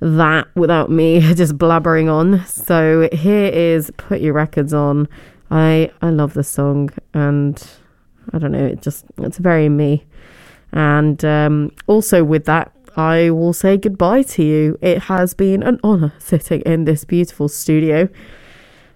that 0.00 0.46
without 0.54 0.90
me 0.90 1.20
just 1.34 1.58
blabbering 1.58 2.08
on. 2.08 2.44
So 2.46 3.08
here 3.12 3.46
is 3.46 3.90
Put 3.96 4.20
Your 4.20 4.32
Records 4.32 4.72
On. 4.72 5.08
I 5.50 5.90
I 6.02 6.10
love 6.10 6.34
this 6.34 6.48
song 6.48 6.90
and 7.14 7.66
I 8.32 8.38
don't 8.38 8.52
know, 8.52 8.66
it 8.66 8.82
just 8.82 9.06
it's 9.18 9.38
very 9.38 9.68
me. 9.68 10.04
And 10.72 11.24
um, 11.24 11.72
also 11.86 12.22
with 12.22 12.44
that 12.44 12.72
I 12.96 13.30
will 13.30 13.52
say 13.52 13.76
goodbye 13.76 14.22
to 14.22 14.42
you. 14.42 14.78
It 14.80 15.02
has 15.02 15.34
been 15.34 15.62
an 15.62 15.80
honour 15.84 16.12
sitting 16.18 16.60
in 16.62 16.84
this 16.84 17.04
beautiful 17.04 17.48
studio 17.48 18.08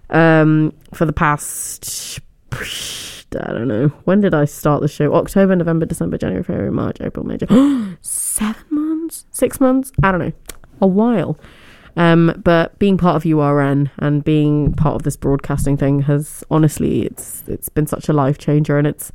um, 0.09 0.73
for 0.93 1.05
the 1.05 1.13
past. 1.13 2.19
I 2.53 3.47
don't 3.51 3.67
know. 3.67 3.87
When 4.05 4.21
did 4.21 4.33
I 4.33 4.45
start 4.45 4.81
the 4.81 4.87
show? 4.87 5.13
October, 5.15 5.55
November, 5.55 5.85
December, 5.85 6.17
January, 6.17 6.43
February, 6.43 6.71
March, 6.71 7.01
April, 7.01 7.25
May, 7.25 7.37
June. 7.37 7.97
Seven 8.01 8.63
months? 8.69 9.25
Six 9.31 9.59
months? 9.59 9.91
I 10.03 10.11
don't 10.11 10.19
know. 10.19 10.33
A 10.81 10.87
while. 10.87 11.39
Um, 11.95 12.41
but 12.43 12.77
being 12.79 12.97
part 12.97 13.15
of 13.15 13.23
URN 13.23 13.91
and 13.97 14.23
being 14.23 14.73
part 14.73 14.95
of 14.95 15.03
this 15.03 15.15
broadcasting 15.15 15.77
thing 15.77 16.01
has 16.01 16.43
honestly, 16.49 17.03
it's 17.03 17.43
it's 17.47 17.69
been 17.69 17.85
such 17.85 18.09
a 18.09 18.13
life 18.13 18.37
changer, 18.37 18.77
and 18.77 18.87
it's 18.87 19.11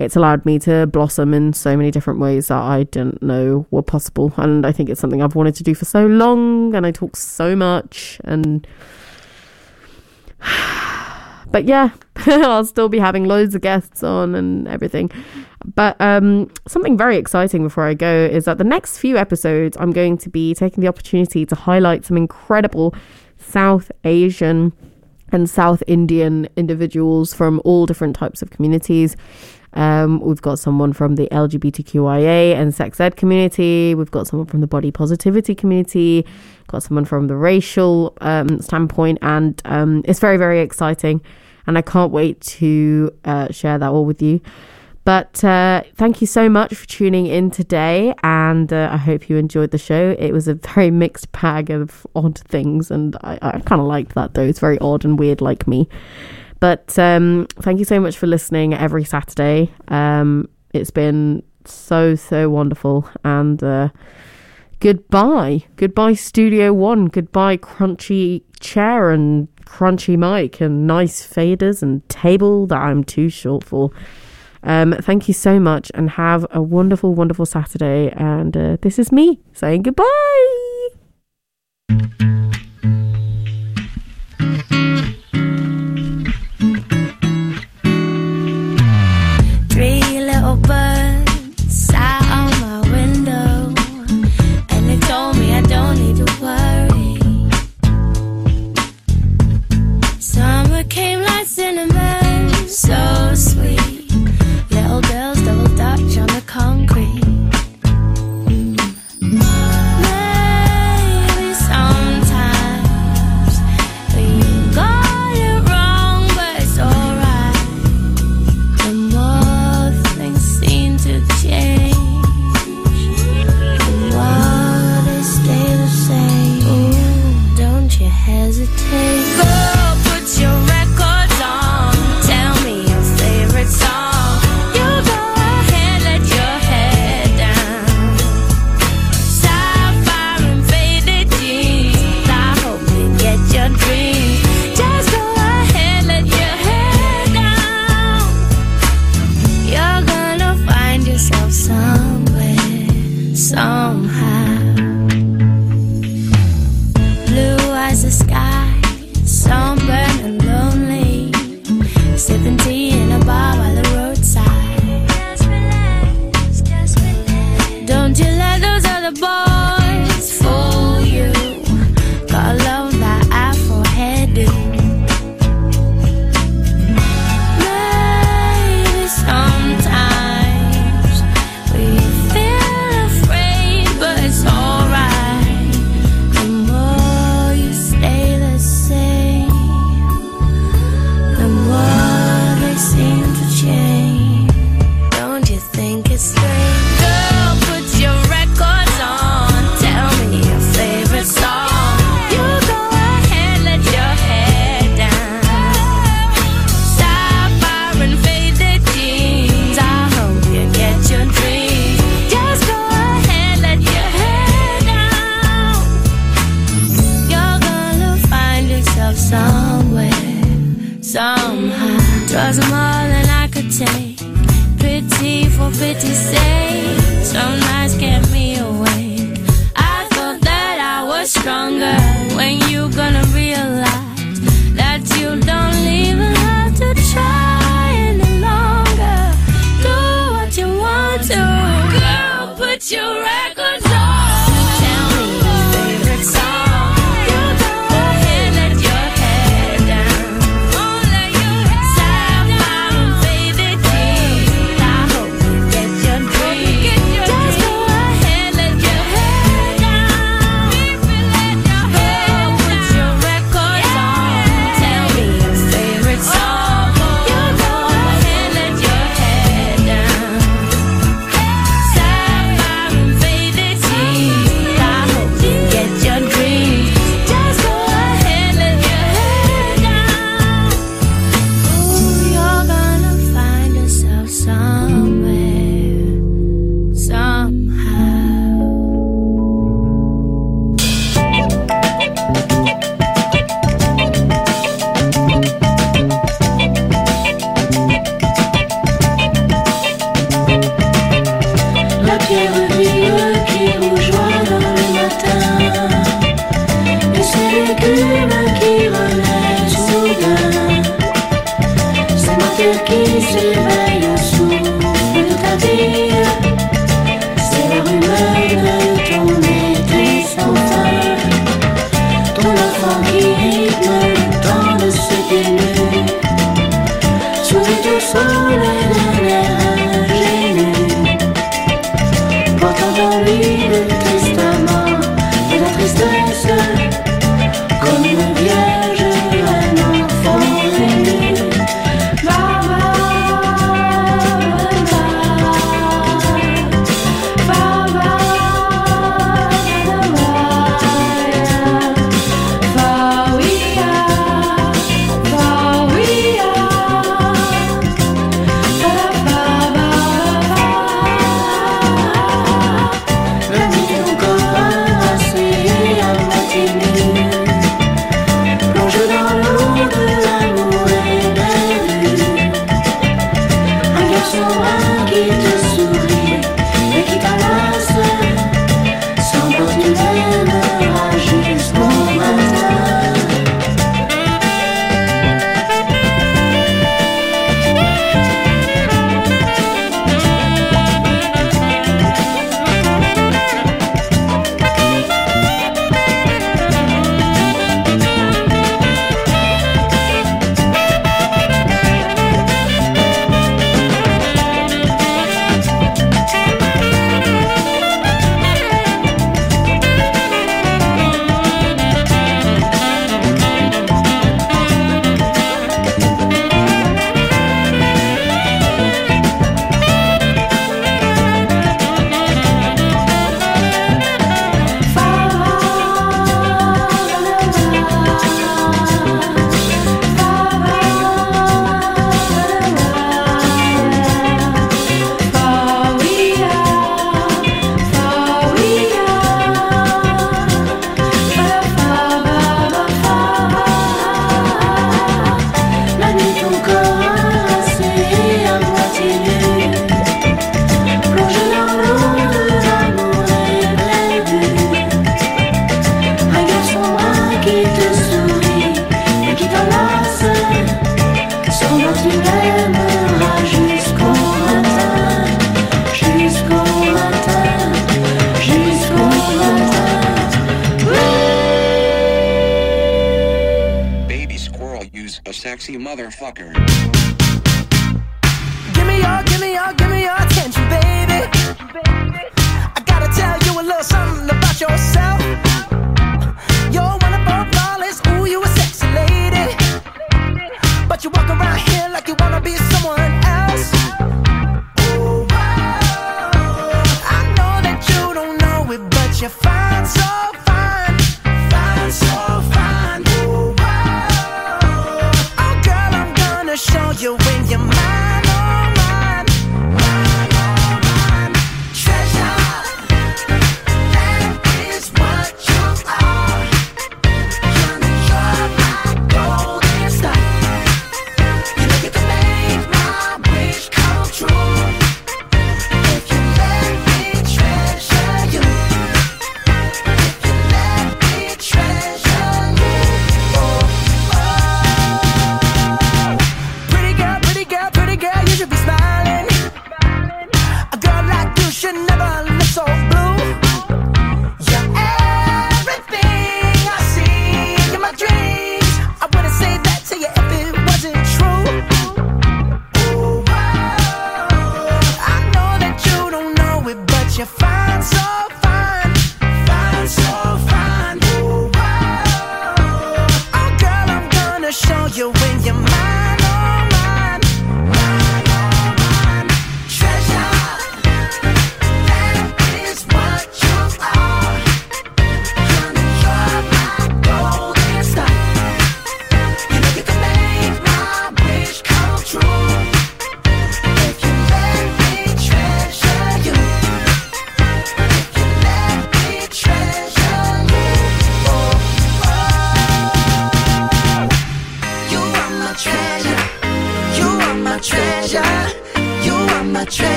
it's 0.00 0.16
allowed 0.16 0.44
me 0.46 0.58
to 0.60 0.86
blossom 0.86 1.34
in 1.34 1.52
so 1.52 1.76
many 1.76 1.90
different 1.90 2.20
ways 2.20 2.48
that 2.48 2.60
I 2.60 2.84
didn't 2.84 3.22
know 3.22 3.66
were 3.70 3.82
possible. 3.82 4.32
And 4.36 4.66
I 4.66 4.72
think 4.72 4.88
it's 4.88 5.00
something 5.00 5.22
I've 5.22 5.34
wanted 5.34 5.54
to 5.56 5.62
do 5.62 5.74
for 5.74 5.84
so 5.84 6.06
long, 6.06 6.74
and 6.74 6.86
I 6.86 6.90
talk 6.90 7.16
so 7.16 7.54
much. 7.54 8.20
And 8.24 8.66
but 11.50 11.64
yeah, 11.64 11.90
I'll 12.26 12.64
still 12.64 12.88
be 12.88 12.98
having 12.98 13.24
loads 13.24 13.54
of 13.54 13.60
guests 13.60 14.02
on 14.02 14.34
and 14.34 14.66
everything. 14.68 15.10
But 15.74 16.00
um, 16.00 16.50
something 16.66 16.96
very 16.96 17.16
exciting 17.16 17.62
before 17.62 17.84
I 17.84 17.94
go 17.94 18.28
is 18.30 18.46
that 18.46 18.58
the 18.58 18.64
next 18.64 18.98
few 18.98 19.18
episodes, 19.18 19.76
I'm 19.78 19.92
going 19.92 20.16
to 20.18 20.30
be 20.30 20.54
taking 20.54 20.80
the 20.80 20.88
opportunity 20.88 21.44
to 21.44 21.54
highlight 21.54 22.06
some 22.06 22.16
incredible 22.16 22.94
South 23.36 23.92
Asian 24.04 24.72
and 25.32 25.48
South 25.48 25.82
Indian 25.86 26.48
individuals 26.56 27.34
from 27.34 27.60
all 27.64 27.86
different 27.86 28.16
types 28.16 28.42
of 28.42 28.50
communities. 28.50 29.16
Um, 29.74 30.20
we've 30.20 30.42
got 30.42 30.58
someone 30.58 30.92
from 30.92 31.16
the 31.16 31.28
LGBTQIA 31.28 32.54
and 32.54 32.74
sex 32.74 33.00
ed 33.00 33.16
community. 33.16 33.94
We've 33.94 34.10
got 34.10 34.26
someone 34.26 34.46
from 34.46 34.60
the 34.60 34.66
body 34.66 34.90
positivity 34.90 35.54
community. 35.54 36.26
Got 36.66 36.82
someone 36.82 37.04
from 37.04 37.26
the 37.26 37.36
racial 37.36 38.16
um, 38.20 38.60
standpoint, 38.60 39.18
and 39.22 39.60
um, 39.64 40.02
it's 40.04 40.20
very, 40.20 40.36
very 40.36 40.60
exciting. 40.60 41.20
And 41.66 41.78
I 41.78 41.82
can't 41.82 42.10
wait 42.10 42.40
to 42.42 43.12
uh, 43.24 43.52
share 43.52 43.78
that 43.78 43.90
all 43.90 44.04
with 44.04 44.22
you. 44.22 44.40
But 45.04 45.42
uh, 45.42 45.82
thank 45.96 46.20
you 46.20 46.26
so 46.26 46.48
much 46.48 46.74
for 46.74 46.86
tuning 46.86 47.26
in 47.26 47.50
today, 47.50 48.14
and 48.22 48.72
uh, 48.72 48.90
I 48.92 48.98
hope 48.98 49.30
you 49.30 49.36
enjoyed 49.36 49.70
the 49.70 49.78
show. 49.78 50.14
It 50.18 50.32
was 50.32 50.46
a 50.46 50.54
very 50.54 50.90
mixed 50.90 51.32
bag 51.32 51.70
of 51.70 52.06
odd 52.14 52.38
things, 52.38 52.90
and 52.90 53.16
I, 53.22 53.38
I 53.40 53.60
kind 53.60 53.80
of 53.80 53.86
liked 53.86 54.14
that 54.14 54.34
though. 54.34 54.42
It's 54.42 54.60
very 54.60 54.78
odd 54.78 55.04
and 55.04 55.18
weird, 55.18 55.40
like 55.40 55.66
me. 55.66 55.88
But 56.60 56.98
um, 56.98 57.46
thank 57.60 57.78
you 57.78 57.84
so 57.86 57.98
much 57.98 58.18
for 58.18 58.26
listening 58.26 58.74
every 58.74 59.04
Saturday. 59.04 59.72
Um, 59.88 60.48
it's 60.72 60.90
been 60.90 61.42
so, 61.64 62.14
so 62.14 62.50
wonderful. 62.50 63.08
And 63.24 63.62
uh, 63.64 63.88
goodbye. 64.80 65.64
Goodbye, 65.76 66.12
Studio 66.14 66.72
One. 66.72 67.06
Goodbye, 67.06 67.56
crunchy 67.56 68.42
chair 68.60 69.10
and 69.10 69.48
crunchy 69.64 70.18
mic 70.18 70.60
and 70.60 70.86
nice 70.86 71.26
faders 71.26 71.82
and 71.82 72.06
table 72.08 72.66
that 72.66 72.78
I'm 72.78 73.04
too 73.04 73.28
short 73.30 73.64
for. 73.64 73.90
Um, 74.62 74.92
thank 75.00 75.26
you 75.28 75.34
so 75.34 75.58
much 75.58 75.90
and 75.94 76.10
have 76.10 76.46
a 76.50 76.60
wonderful, 76.60 77.14
wonderful 77.14 77.46
Saturday. 77.46 78.12
And 78.14 78.54
uh, 78.54 78.76
this 78.82 78.98
is 78.98 79.10
me 79.10 79.40
saying 79.52 79.82
goodbye. 79.82 80.06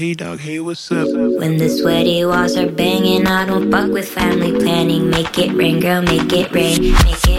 hey 0.00 0.14
dog, 0.14 0.40
hey, 0.40 0.58
what's 0.58 0.90
up? 0.90 1.08
When 1.12 1.58
the 1.58 1.68
sweaty 1.68 2.24
walls 2.24 2.56
are 2.56 2.70
banging, 2.70 3.26
I 3.26 3.44
don't 3.44 3.70
fuck 3.70 3.90
with 3.90 4.08
family 4.08 4.50
planning. 4.58 5.10
Make 5.10 5.38
it 5.38 5.52
rain, 5.52 5.78
girl, 5.78 6.00
make 6.00 6.32
it 6.32 6.50
rain, 6.52 6.92
make 7.04 7.28
it 7.28 7.29